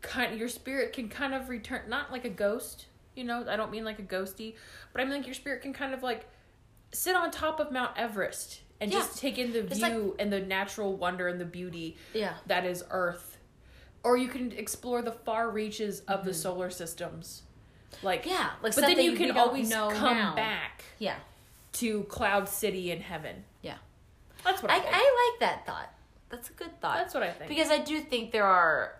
[0.00, 3.70] kind your spirit can kind of return not like a ghost, you know, I don't
[3.70, 4.54] mean like a ghosty,
[4.92, 6.26] but I mean like your spirit can kind of like
[6.92, 8.98] sit on top of Mount Everest and Yeah.
[8.98, 12.34] just take in the It's view and the natural wonder and the beauty Yeah.
[12.46, 13.38] that is Earth.
[14.04, 16.28] Or you can explore the far reaches of Mm-hmm.
[16.28, 17.42] the solar systems.
[18.02, 18.50] Like Yeah.
[18.62, 20.34] Like but then you can always know come now.
[20.34, 21.16] back Yeah.
[21.74, 23.44] to Cloud City in heaven.
[23.62, 23.76] Yeah.
[24.44, 24.80] That's what I, I.
[24.84, 25.92] I like that thought.
[26.28, 26.96] That's a good thought.
[26.96, 27.48] That's what I think.
[27.48, 28.94] because I do think there are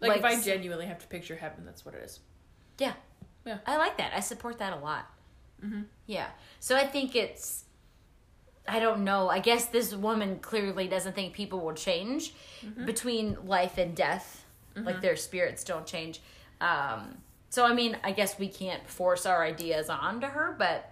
[0.00, 2.20] like, if like I s- genuinely have to picture heaven, that's what it is.
[2.78, 2.94] Yeah.
[3.44, 3.58] Yeah.
[3.66, 4.12] I like that.
[4.14, 5.06] I support that a lot.
[5.64, 5.84] Mhm.
[6.06, 6.28] Yeah.
[6.60, 7.64] So I think it's.
[8.68, 9.28] I don't know.
[9.28, 12.32] I guess this woman clearly doesn't think people will change
[12.64, 12.84] Mm-hmm.
[12.86, 14.44] between life and death.
[14.76, 16.20] Like their spirits don't change.
[16.60, 17.18] Um,
[17.50, 20.90] so I mean, I guess we can't force our ideas onto her, but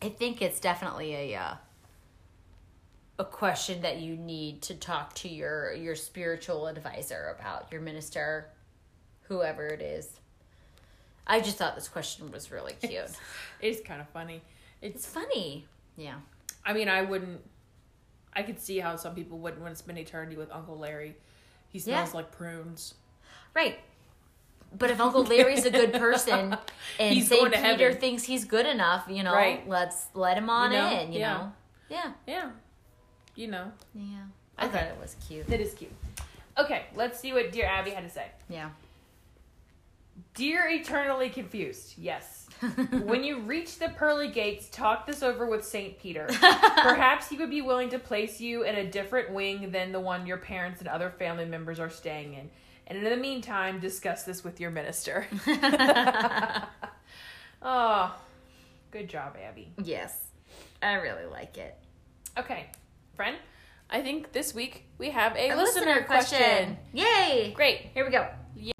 [0.00, 1.54] I think it's definitely a uh,
[3.18, 8.48] a question that you need to talk to your your spiritual advisor about, your minister,
[9.22, 10.20] whoever it is.
[11.26, 13.02] I just thought this question was really cute.
[13.60, 14.40] It's kind of funny.
[14.80, 14.96] It's.
[14.96, 15.66] It's funny.
[15.96, 16.14] Yeah.
[16.64, 17.40] I mean, I wouldn't.
[18.34, 21.16] I could see how some people wouldn't want to spend eternity with Uncle Larry.
[21.70, 22.16] He smells Yeah.
[22.16, 22.94] like prunes.
[23.54, 23.78] Right.
[24.76, 26.56] But if Uncle Larry's a good person
[27.00, 27.44] and He's St.
[27.52, 27.96] Peter heaven.
[27.96, 29.66] thinks he's good enough, you know, Right.
[29.68, 31.00] let's let him on You know?
[31.00, 31.34] in, you Yeah.
[31.36, 31.52] know?
[31.88, 32.12] Yeah.
[32.26, 32.50] Yeah,
[33.34, 34.02] you know Yeah.
[34.58, 34.78] I Okay.
[34.78, 35.48] thought it was cute.
[35.50, 35.92] It is cute.
[36.58, 38.26] Okay, let's see what dear Abby had to say.
[38.48, 38.70] Yeah.
[40.34, 42.46] Dear eternally confused, yes.
[43.04, 46.26] when you reach the pearly gates, talk this over with Saint Peter.
[46.40, 50.26] Perhaps he would be willing to place you in a different wing than the one
[50.26, 52.50] your parents and other family members are staying in.
[52.88, 55.26] And in the meantime, discuss this with your minister.
[57.62, 58.16] oh,
[58.90, 59.72] good job, Abby.
[59.82, 60.24] yes.
[60.82, 61.76] I really like it.
[62.38, 62.70] Okay,
[63.14, 63.36] friend,
[63.90, 66.78] I think this week we have a, A listener, question.
[66.94, 67.52] Yay!
[67.54, 67.90] Great.
[67.92, 68.26] Here we go.
[68.56, 68.72] Yeah.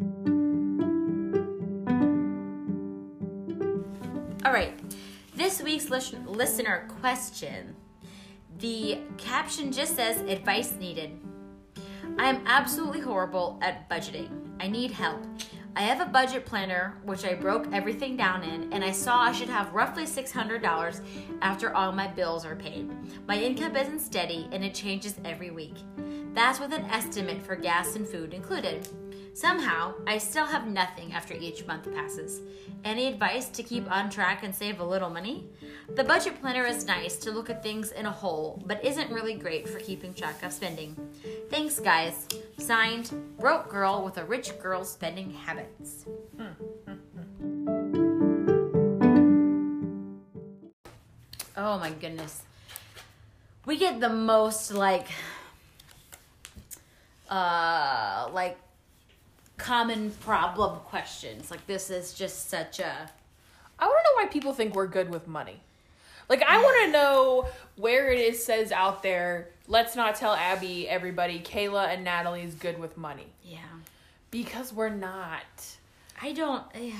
[4.47, 4.73] All right.
[5.35, 7.77] This week's listener question.
[8.59, 11.11] The caption just says advice needed.
[12.19, 14.29] I am absolutely horrible at budgeting.
[14.59, 15.25] I need help.
[15.77, 19.31] I have a budget planner, which I broke everything down in, and I saw I
[19.31, 21.01] should have roughly $600
[21.43, 22.91] after all my bills are paid.
[23.29, 25.77] My income isn't steady and it changes every week.
[26.35, 28.89] That's with an estimate for gas and food included.
[29.39, 32.41] Somehow, I still have nothing after each month passes.
[32.84, 35.47] Any advice to keep on track and save a little money?
[35.95, 39.34] The budget planner is nice to look at things in a whole, but isn't really
[39.34, 40.97] great for keeping track of spending.
[41.51, 42.26] Thanks, guys.
[42.59, 46.05] Signed, Broke Girl with a Rich Girl Spending Habits.
[51.57, 52.43] Oh my goodness.
[53.66, 55.07] We get the most like
[57.30, 58.59] uh like
[59.59, 61.51] common problem questions.
[61.51, 63.11] Like this is just such a
[63.79, 65.61] I want to know why people think we're good with money.
[66.29, 69.51] Like I want to know where it is says out there.
[69.67, 71.41] Let's not tell Abby, everybody.
[71.41, 73.59] Kayla and Natalie is good with money Yeah.
[74.31, 75.45] because we're not.
[76.21, 76.63] I don't.
[76.75, 76.93] Yeah.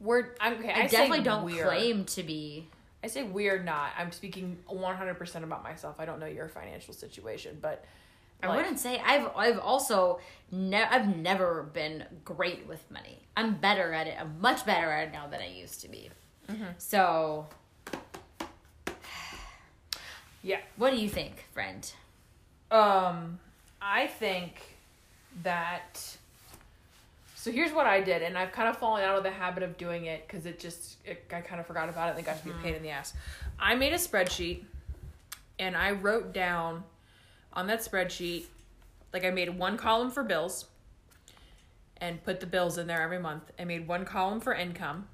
[0.00, 0.70] We're I'm okay.
[0.70, 1.64] I, I, definitely don't we're.
[1.64, 2.68] claim to be.
[3.02, 3.90] I say we're not.
[3.98, 5.96] I'm speaking 100 percent about myself.
[5.98, 7.84] I don't know your financial situation, but
[8.42, 9.30] I like, wouldn't say I've.
[9.36, 10.20] I've also.
[10.50, 13.18] Ne- I've never been great with money.
[13.36, 14.14] I'm better at it.
[14.18, 16.08] I'm much better at it now than I used to be.
[16.48, 16.64] Mm-hmm.
[16.78, 17.46] So,
[20.42, 20.60] Yeah.
[20.76, 21.90] what do you think, friend?
[22.70, 23.38] Um,
[23.82, 24.60] I think
[25.42, 26.16] that.
[27.34, 29.76] So here's what I did, and I've kind of fallen out of the habit of
[29.78, 32.38] doing it because it just it, I kind of forgot about it and it got
[32.38, 33.14] to be a pain in the ass.
[33.60, 34.62] I made a spreadsheet,
[35.58, 36.84] and I wrote down
[37.52, 38.46] on that spreadsheet,
[39.12, 40.66] like I made one column for bills,
[42.00, 43.50] and put the bills in there every month.
[43.58, 45.08] I made one column for income.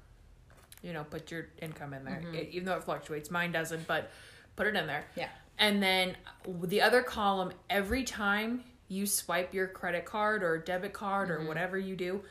[0.81, 2.35] You know, put your income in there, mm-hmm.
[2.35, 3.31] It- even though it fluctuates.
[3.31, 4.11] Mine doesn't, but
[4.55, 5.05] put it in there.
[5.15, 5.29] Yeah.
[5.57, 6.15] And then
[6.63, 11.47] the other column, every time you swipe your credit card or debit card or mm-hmm.
[11.47, 12.21] whatever you do,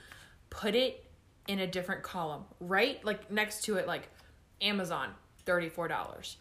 [0.50, 1.04] put it
[1.48, 2.44] in a different column.
[2.60, 4.08] Right like next to it, like
[4.60, 5.10] Amazon,
[5.46, 6.36] $34.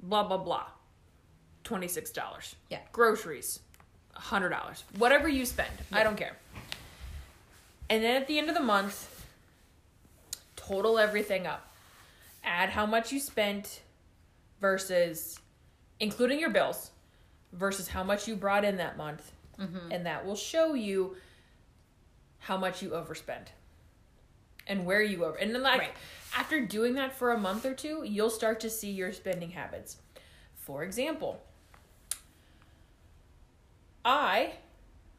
[0.00, 0.66] Blah, blah, blah.
[1.64, 2.54] $26.
[2.70, 2.78] Yeah.
[2.92, 3.60] Groceries,
[4.16, 4.82] $100.
[4.98, 6.36] Whatever you spend, I don't care.
[7.90, 9.26] And then at the end of the month,
[10.56, 11.70] total everything up.
[12.42, 13.80] Add how much you spent
[14.60, 15.38] versus
[16.00, 16.90] including your bills
[17.52, 19.32] versus how much you brought in that month.
[19.58, 19.92] Mm-hmm.
[19.92, 21.16] And that will show you
[22.40, 23.46] how much you overspend
[24.66, 25.36] and where you over.
[25.36, 25.92] And then, like, Right.
[26.36, 29.98] after doing that for a month or two, you'll start to see your spending habits.
[30.56, 31.42] For example,
[34.04, 34.52] I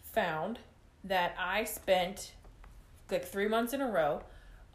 [0.04, 0.60] found
[1.04, 2.34] that I spent
[3.12, 4.22] like three months in a row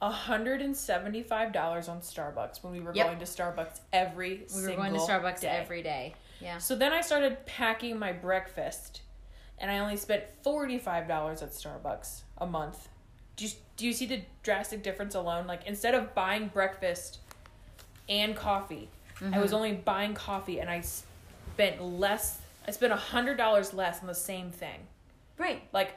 [0.03, 3.07] $175 on Starbucks when we were Yep.
[3.07, 5.49] going to Starbucks every We were going to Starbucks day.
[5.49, 6.15] every day.
[6.41, 6.59] Yeah.
[6.59, 9.03] So then I started packing my breakfast,
[9.59, 12.89] and I only spent forty five dollars at Starbucks a month.
[13.37, 15.47] Do you, do you see the drastic difference alone?
[15.47, 17.19] Like instead of buying breakfast
[18.09, 18.89] and coffee,
[19.21, 19.41] I Mm-hmm.
[19.41, 22.39] was only buying coffee, and I spent less.
[22.67, 24.81] I spent a hundred dollars less on the same thing.
[25.39, 25.63] Right.
[25.73, 25.95] Like,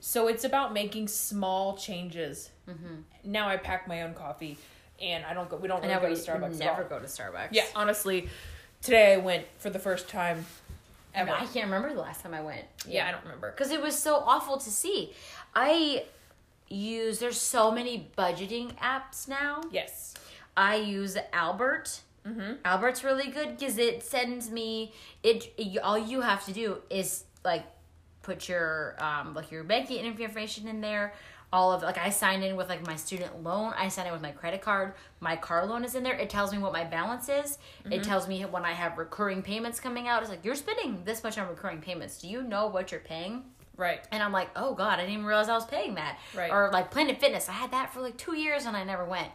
[0.00, 2.50] so it's about making small changes.
[2.68, 2.94] Mm-hmm.
[3.24, 4.58] Now I pack my own coffee,
[5.00, 5.56] and I don't go.
[5.56, 6.58] We don't really go to Starbucks.
[6.58, 7.48] never go to Starbucks.
[7.52, 8.28] Yeah, honestly,
[8.82, 10.44] today I went for the first time
[11.14, 11.30] ever.
[11.30, 12.64] I can't remember the last time I went.
[12.86, 13.50] Yeah, I don't remember.
[13.52, 15.14] because it was so awful to see.
[15.54, 16.04] I
[16.68, 19.62] use there's so many budgeting apps now.
[19.70, 20.14] Yes.
[20.56, 22.00] I use Albert.
[22.26, 22.52] Mm-hmm.
[22.64, 27.24] Albert's really good because it sends me it, it- All you have to do is
[27.44, 27.64] like
[28.22, 31.12] put your um like your banking information in there.
[31.52, 33.74] All of like I signed in with like my student loan.
[33.76, 34.94] I signed in with my credit card.
[35.20, 36.14] My car loan is in there.
[36.14, 37.58] It tells me what my balance is.
[37.84, 38.02] It Mm-hmm.
[38.02, 40.22] tells me when I have recurring payments coming out.
[40.22, 42.18] It's like you're spending this much on recurring payments.
[42.22, 43.44] Do you know what you're paying?
[43.76, 44.00] Right.
[44.10, 46.18] And I'm like, oh god, I didn't even realize I was paying that.
[46.34, 46.50] Right.
[46.50, 49.28] Or like Planet Fitness, I had that for like two years and I never went.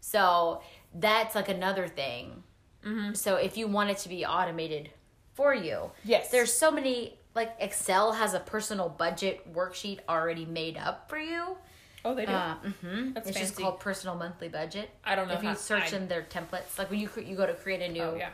[0.00, 0.62] So
[0.98, 2.42] that's like another thing.
[2.84, 3.14] Mm-hmm.
[3.14, 4.90] So if you want it to be automated
[5.34, 6.30] for you, Yes.
[6.30, 11.56] there's so many like Excel has a personal budget worksheet already made up for you.
[12.04, 12.32] Oh, they do.
[12.32, 14.88] Uh, hmm That's it's just called personal monthly budget.
[15.04, 17.46] I don't know If you search I- in their templates, like when you you go
[17.46, 18.30] to create a new oh yeah.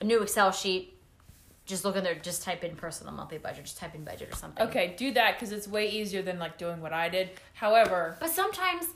[0.00, 0.92] a new Excel sheet,
[1.64, 4.36] just look in there, just type in personal monthly budget, just type in budget or
[4.36, 4.66] something.
[4.66, 7.30] Okay, do that because it's way easier than like doing what I did.
[7.54, 8.86] However, But sometimes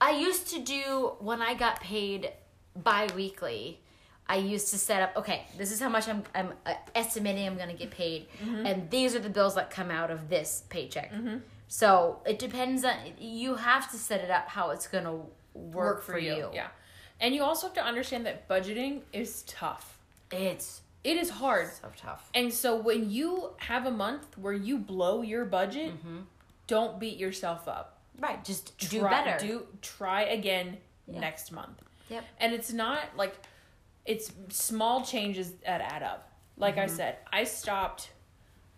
[0.00, 2.30] I used to do when I got paid
[2.76, 3.80] bi-weekly,
[4.28, 7.56] I used to set up, okay, this is how much I'm I'm uh, estimating I'm
[7.56, 8.66] going to get paid mm-hmm.
[8.66, 11.12] and these are the bills that come out of this paycheck.
[11.12, 11.38] Mm-hmm.
[11.68, 15.20] So, it depends on you have to set it up how it's going to
[15.54, 16.50] work, for, you.
[16.52, 16.68] Yeah.
[17.18, 19.98] And you also have to understand that budgeting is tough.
[20.30, 21.70] It's It is hard.
[21.72, 22.28] so tough.
[22.34, 26.20] And so when you have a month where you blow your budget, mm-hmm.
[26.66, 27.98] don't beat yourself up.
[28.18, 29.36] Right, just do better.
[29.44, 31.20] Do try again Yeah.
[31.20, 31.82] next month.
[32.12, 32.24] Yep.
[32.40, 33.34] And it's not like
[34.06, 36.30] it's small changes that add up.
[36.56, 36.84] Like Mm-hmm.
[36.84, 38.10] I said, I stopped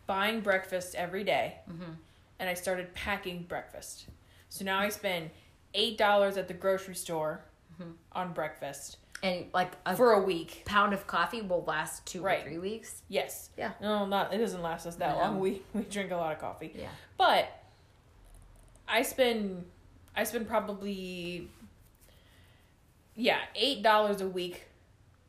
[0.07, 1.93] buying breakfast every day, Mm-hmm.
[2.39, 4.07] and I started packing breakfast.
[4.49, 5.31] So now I spend
[5.75, 7.43] eight dollars at the grocery store
[7.81, 7.91] Mm-hmm.
[8.13, 10.63] on breakfast and like a for a week.
[10.65, 12.41] pound of coffee will last 2 Right.
[12.43, 13.03] or 3 weeks.
[13.09, 13.51] Yes.
[13.59, 13.73] Yeah.
[13.81, 15.23] No, not it doesn't last us that No.
[15.23, 15.41] long.
[15.45, 16.73] We we drink a lot of coffee.
[16.77, 16.89] Yeah.
[17.19, 17.49] But
[18.87, 19.65] I spend
[20.15, 21.49] I spend probably
[23.17, 24.67] yeah, eight dollars a week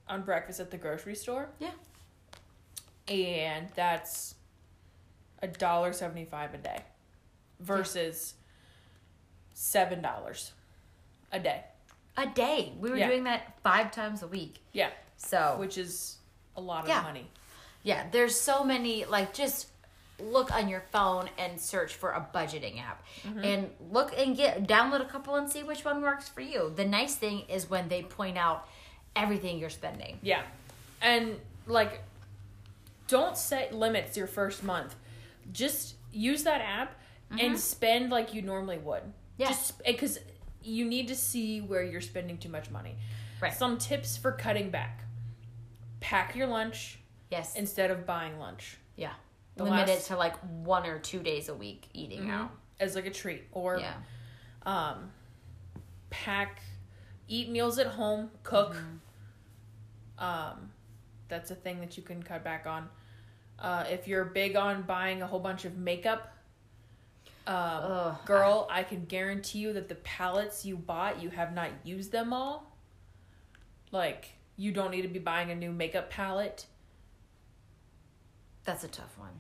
[0.08, 1.50] on breakfast at the grocery store.
[1.60, 1.72] Yeah.
[3.08, 4.36] And that's
[5.42, 6.82] a dollar seventy five a day
[7.60, 8.34] versus
[9.54, 10.52] seven dollars
[11.32, 11.64] a day.
[12.18, 12.74] A day.
[12.80, 13.08] We were Yeah.
[13.08, 14.60] doing that 5 times a week.
[14.72, 14.90] Yeah.
[15.18, 16.18] So which is
[16.56, 17.02] a lot of Yeah.
[17.02, 17.30] money.
[17.84, 19.68] Yeah, there's so many like just
[20.20, 23.44] look on your phone and search for a budgeting app mm-hmm.
[23.44, 26.72] and look and get download a couple and see which one works for you.
[26.76, 28.68] The nice thing is when they point out
[29.16, 30.20] everything you're spending.
[30.22, 30.44] Yeah.
[31.02, 31.36] And
[31.68, 32.02] like
[33.08, 34.96] don't set limits your first month.
[35.52, 36.96] Just use that app
[37.32, 37.56] and mm-hmm.
[37.56, 39.04] spend like you normally would.
[39.38, 39.48] Yeah.
[39.48, 40.22] Just because eh,
[40.64, 42.96] you need to see where you're spending too much money.
[43.42, 43.54] Right.
[43.54, 45.04] Some tips for cutting back.
[46.00, 47.00] Pack your lunch
[47.32, 47.56] Yes.
[47.56, 49.14] instead of buying lunch yeah.
[49.56, 52.52] The Limit it last- to like one or two days a week eating out.
[52.80, 53.94] as like a treat or Yeah.
[54.66, 55.12] um
[56.10, 56.62] pack
[57.28, 58.76] eat meals at home cook
[60.18, 60.72] um
[61.28, 62.88] that's a thing that you can cut back on
[63.60, 66.34] uh if you're big on buying a whole bunch of makeup
[67.48, 68.18] um Ugh.
[68.26, 72.34] girl i can guarantee you that the palettes you bought you have not used them
[72.34, 72.76] all
[73.92, 76.66] like you don't need to be buying a new makeup palette
[78.64, 79.40] That's a tough one.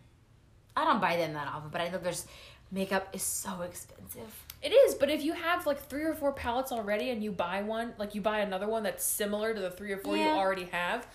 [0.76, 2.26] I don't buy them that often, but I know there's
[2.72, 4.46] makeup is so expensive.
[4.62, 7.62] It is, but if you have like three or four palettes already and you buy
[7.62, 10.66] one, like you buy another one that's similar to the three or four you already
[10.66, 11.08] have,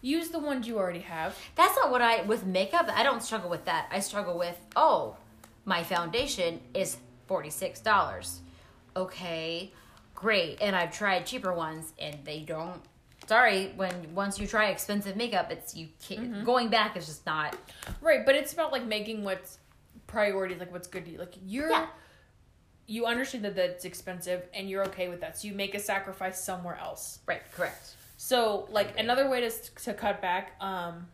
[0.00, 1.36] use the ones you already have.
[1.54, 2.88] That's not what I with makeup.
[2.92, 3.88] I don't struggle with that.
[3.90, 5.16] I struggle with oh,
[5.64, 6.96] my foundation is
[7.26, 8.40] forty six dollars.
[8.96, 9.72] Okay,
[10.14, 10.58] great.
[10.60, 12.80] And I've tried cheaper ones, and they don't.
[13.26, 17.56] Sorry, when once you try expensive makeup, it's you can't, going back is just not.
[18.00, 19.58] Right, but it's about like making what's
[20.06, 21.18] priorities, like what's good to you.
[21.18, 21.86] Like you're Yeah.
[22.86, 25.38] you understand that that's expensive and you're okay with that.
[25.38, 27.20] So you make a sacrifice somewhere else.
[27.26, 27.94] Right, correct.
[28.16, 29.50] So like another way to
[29.84, 31.06] to cut back um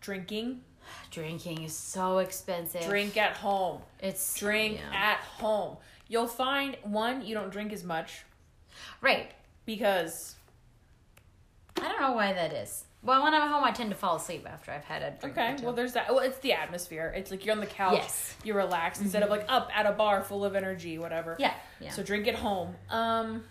[0.00, 0.60] drinking,
[1.10, 2.82] Drinking is so expensive.
[2.84, 3.80] drink at home.
[4.00, 5.12] It's Drink yeah.
[5.12, 5.78] at home.
[6.08, 8.24] You'll find one you don't drink as much
[9.00, 9.32] right.
[9.64, 10.36] because
[11.76, 12.84] I don't know why that is.
[13.02, 15.36] Well, when I'm home, I tend to fall asleep after I've had a drink.
[15.36, 16.08] Okay, well, there's that.
[16.08, 17.12] Well, it's the atmosphere.
[17.14, 18.34] It's like you're on the couch, Yes.
[18.44, 21.36] you relax instead of like up at a bar full of energy, whatever.
[21.38, 21.90] yeah, yeah.
[21.90, 22.74] So drink at home.
[22.88, 23.44] Um,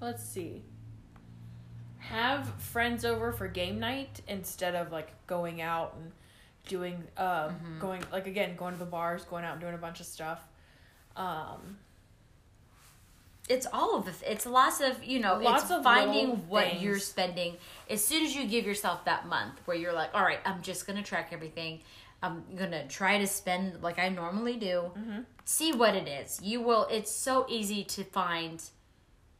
[0.00, 0.62] let's see.
[1.98, 6.12] Have friends over for game night instead of like going out and
[6.68, 7.78] doing um Mm-hmm.
[7.80, 10.40] going like again going to the bars, going out and doing a bunch of stuff.
[11.16, 11.78] Um,
[13.48, 16.68] it's all of the th- it's lots of you know Lots it's of finding what
[16.68, 16.82] things.
[16.82, 17.56] you're spending.
[17.90, 20.86] As soon as you give yourself that month where you're like all right i'm just
[20.86, 21.80] gonna track everything.
[22.24, 24.92] I'm gonna try to spend like i normally do.
[24.96, 25.20] Mm-hmm.
[25.44, 26.40] see what it is.
[26.42, 28.62] You will it's so easy to find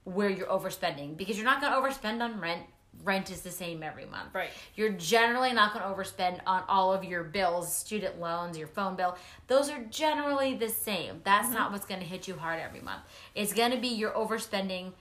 [0.04, 2.62] where you're overspending because you're not gonna overspend on rent
[3.04, 4.34] rent is the same every month.
[4.34, 4.50] Right.
[4.74, 8.96] you're generally not going to overspend on all of your bills student loans your phone
[8.96, 9.16] bill.
[9.46, 11.20] Those are generally the same.
[11.24, 11.56] That's mm-hmm.
[11.56, 13.02] not what's going to hit you hard every month.
[13.34, 14.92] It's going to be your overspending.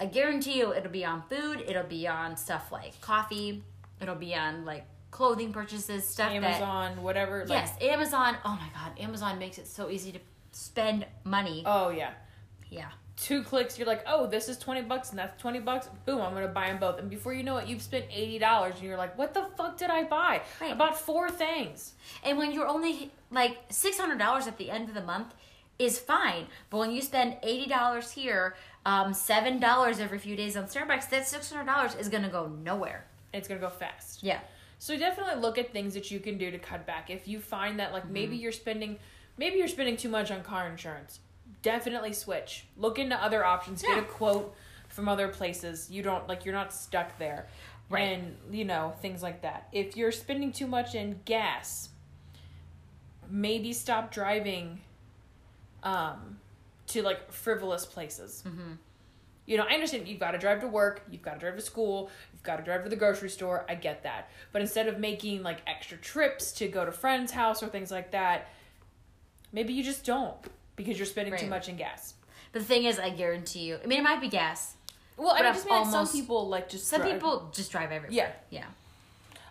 [0.00, 3.64] I guarantee you it'll be on food it'll be on stuff like coffee
[4.00, 7.40] it'll be on like clothing purchases stuff that Amazon, whatever.
[7.40, 10.20] Like, yes amazon oh my god amazon makes it so easy to
[10.52, 11.62] spend money.
[11.66, 12.12] Oh yeah.
[12.70, 12.90] yeah
[13.20, 15.88] Two clicks, you're like, oh, this is twenty bucks and that's twenty bucks.
[16.06, 16.98] Boom, I'm gonna buy them both.
[17.00, 19.76] And before you know it, you've spent eighty dollars, and you're like, what the fuck
[19.76, 20.42] did I buy?
[20.60, 20.70] Right.
[20.70, 21.94] I bought four things.
[22.24, 25.34] And when you're only like six hundred dollars at the end of the month
[25.80, 28.54] is fine, but when you spend eighty dollars here,
[28.86, 32.46] um, seven dollars every few days on Starbucks, that six hundred dollars is gonna go
[32.62, 33.04] nowhere.
[33.34, 34.22] It's gonna go fast.
[34.22, 34.38] Yeah,
[34.78, 37.10] So definitely look at things that you can do to cut back.
[37.10, 38.42] If you find that like maybe Mm-hmm.
[38.42, 38.98] you're spending
[39.36, 41.18] maybe you're spending too much on car insurance,
[41.62, 42.66] definitely switch.
[42.76, 43.82] Look into other options.
[43.82, 44.54] Get a quote
[44.88, 45.90] from other places.
[45.90, 47.46] You don't like you're not stuck there.
[47.90, 48.02] Right.
[48.02, 49.68] And you know, things like that.
[49.72, 51.90] If you're spending too much in gas,
[53.30, 54.80] maybe stop driving
[55.82, 56.38] um
[56.88, 58.42] to like frivolous places.
[58.46, 58.72] Mm-hmm.
[59.46, 61.62] You know, I understand you've got to drive to work, you've got to drive to
[61.62, 63.64] school, you've got to drive to the grocery store.
[63.66, 64.30] I get that.
[64.52, 68.10] But instead of making like extra trips to go to friends' house or things like
[68.10, 68.48] that,
[69.50, 70.36] maybe you just don't
[70.78, 72.14] because you're spending too much in gas.
[72.52, 73.78] but the thing is, I guarantee you.
[73.82, 74.74] I mean, it might be gas.
[75.18, 77.12] Well, I mean, just mean some people like just Some drive.
[77.14, 78.32] people just drive everywhere.
[78.50, 78.60] Yeah.
[78.60, 78.66] yeah,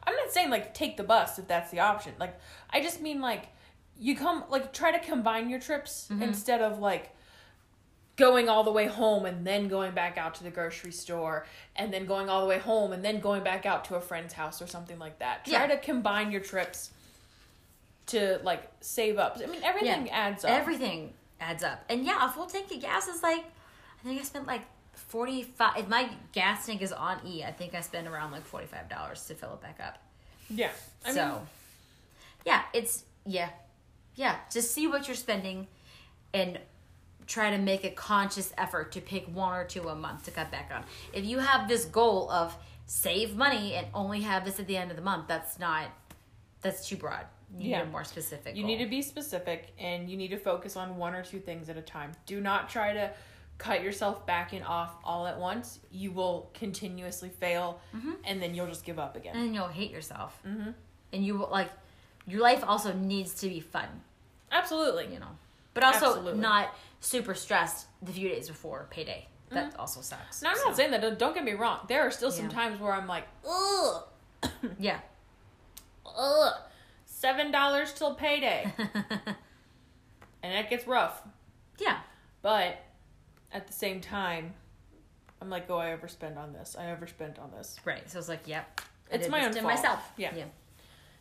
[0.05, 2.13] I'm not saying like take the bus if that's the option.
[2.19, 2.39] Like
[2.71, 3.43] I just mean like
[3.99, 6.23] you come like try to combine your trips Mm-hmm.
[6.23, 7.09] instead of like
[8.15, 11.45] going all the way home and then going back out to the grocery store
[11.75, 14.33] and then going all the way home and then going back out to a friend's
[14.33, 15.45] house or something like that.
[15.45, 15.67] Try Yeah.
[15.67, 16.89] to combine your trips
[18.07, 19.39] to like save up.
[19.41, 20.51] I mean everything adds up.
[20.51, 24.23] Everything adds up, and yeah, a full tank of gas is like, I think I
[24.23, 24.61] spent like
[24.93, 25.77] forty five.
[25.77, 28.89] If my gas tank is on E, I think I spend around like forty five
[28.89, 29.99] dollars to fill it back up.
[30.49, 30.71] yeah.
[31.05, 31.39] I so, mean
[32.45, 33.49] yeah, it's yeah,
[34.15, 34.37] yeah.
[34.51, 35.67] Just see what you're spending,
[36.33, 36.59] and
[37.25, 40.49] try to make a conscious effort to pick one or two a month to cut
[40.49, 40.83] back on.
[41.11, 42.55] If you have this goal of
[42.87, 45.27] save money and only have this at the end of the month.
[45.27, 45.89] That's not.
[46.61, 47.25] That's too broad.
[47.55, 47.83] You Yeah.
[47.83, 48.55] need more specific.
[48.55, 48.71] You goal.
[48.71, 51.77] need to be specific and you need to focus on one or two things at
[51.77, 52.11] a time.
[52.25, 53.11] Do not try to
[53.57, 55.79] cut yourself back and off all at once.
[55.89, 58.11] You will continuously fail Mm-hmm.
[58.25, 59.35] and then you'll just give up again.
[59.35, 60.39] and you'll hate yourself.
[60.45, 60.73] Mhm.
[61.13, 61.71] And you will like
[62.27, 63.87] your life also needs to be fun,
[64.51, 65.11] Absolutely.
[65.13, 65.37] you know,
[65.73, 66.39] but also Absolutely.
[66.41, 69.27] not super stressed the few days before payday.
[69.49, 70.41] That also sucks.
[70.41, 70.99] Now, I'm So, not saying that.
[70.99, 71.85] Don't- Don't get me wrong.
[71.87, 74.03] There are still some times where I'm like, ugh,
[74.77, 74.99] Yeah.
[76.05, 76.53] ugh,
[77.17, 81.21] seven dollars till payday, and that gets rough.
[81.79, 81.99] yeah.
[82.41, 82.77] But
[83.51, 84.53] at the same time,
[85.41, 86.75] I'm like, oh, I overspend on this.
[86.79, 87.77] I overspent on this.
[87.83, 88.09] Right.
[88.09, 88.79] So it's like, yep.
[89.11, 89.65] I It's my own fault.
[89.65, 89.99] myself.
[90.17, 90.33] Yeah.
[90.35, 90.45] Yeah.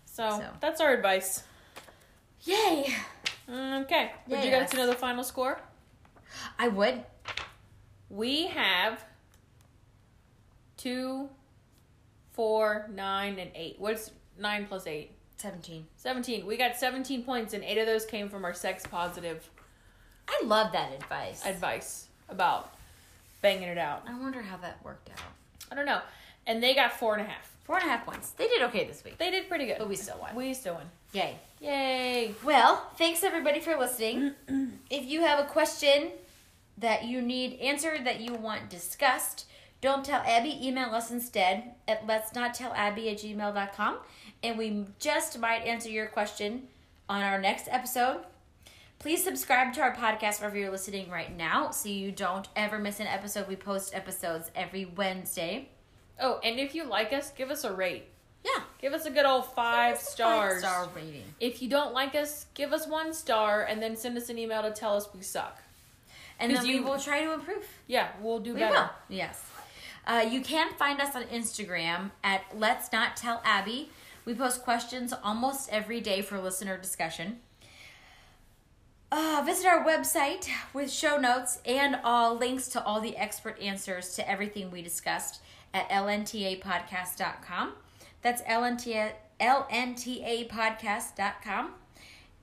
[0.05, 0.45] So, So.
[0.61, 1.43] that's our advice.
[2.45, 2.95] Yay.
[3.49, 4.13] Okay.
[4.29, 5.59] Would you guys know the final score?
[6.59, 7.03] I would.
[8.11, 9.03] We have
[10.77, 11.29] two,
[12.33, 13.77] four, nine, and eight.
[13.79, 15.13] What's nine plus eight?
[15.47, 15.87] 17.
[15.97, 16.45] 17.
[16.45, 19.49] We got 17 points, and eight of those came from our sex positive
[20.29, 21.47] I love that advice.
[21.47, 22.75] advice about
[23.43, 24.03] banging it out.
[24.09, 25.21] I wonder how that worked out.
[25.71, 26.01] I don't know.
[26.49, 27.55] And they got four and a half.
[27.63, 28.31] Four and a half points.
[28.31, 29.19] They did okay this week.
[29.19, 29.77] They did pretty good.
[29.79, 30.35] But we still won.
[30.35, 30.91] We still won.
[31.13, 31.37] Yay.
[31.61, 32.35] Yay.
[32.45, 34.33] Well, thanks everybody for listening.
[34.91, 36.11] if you have a question
[36.79, 39.47] that you need answered, that you want discussed,
[39.81, 40.59] don't tell Abby.
[40.67, 43.99] Email us instead at let's not tell Abby at gmail.com.
[44.43, 46.69] And we just might answer your question
[47.09, 48.21] on our next episode.
[48.99, 52.99] Please subscribe to our podcast wherever you're listening right now so you don't ever miss
[53.01, 53.47] an episode.
[53.49, 55.69] We post episodes every Wednesday.
[56.19, 58.05] Oh, and if you like us, give us a rate.
[58.45, 58.63] Yeah.
[58.81, 60.63] Give us a good old five stars.
[60.63, 61.25] Five star rating.
[61.41, 64.63] If you don't like us, give us one star and then send us an email
[64.63, 65.59] to tell us we suck.
[66.39, 67.67] And then 'Cause we you- will try to improve.
[67.87, 68.75] Yeah, we'll do We better.
[68.75, 68.91] will.
[69.09, 69.43] Yes.
[70.07, 73.91] Uh, you can find us on Instagram at Let's Not Tell Abby.
[74.25, 77.41] We post questions almost every day for listener discussion.
[79.11, 84.17] Uh, visit our website with show notes and all links to all the expert answers
[84.17, 85.41] to everything we discussed
[85.73, 87.73] at lntapodcast.com.
[88.23, 91.71] That's LNTA, lntapodcast.com.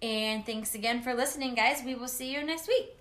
[0.02, 1.82] And thanks again for listening, guys.
[1.86, 2.96] We will see you next week.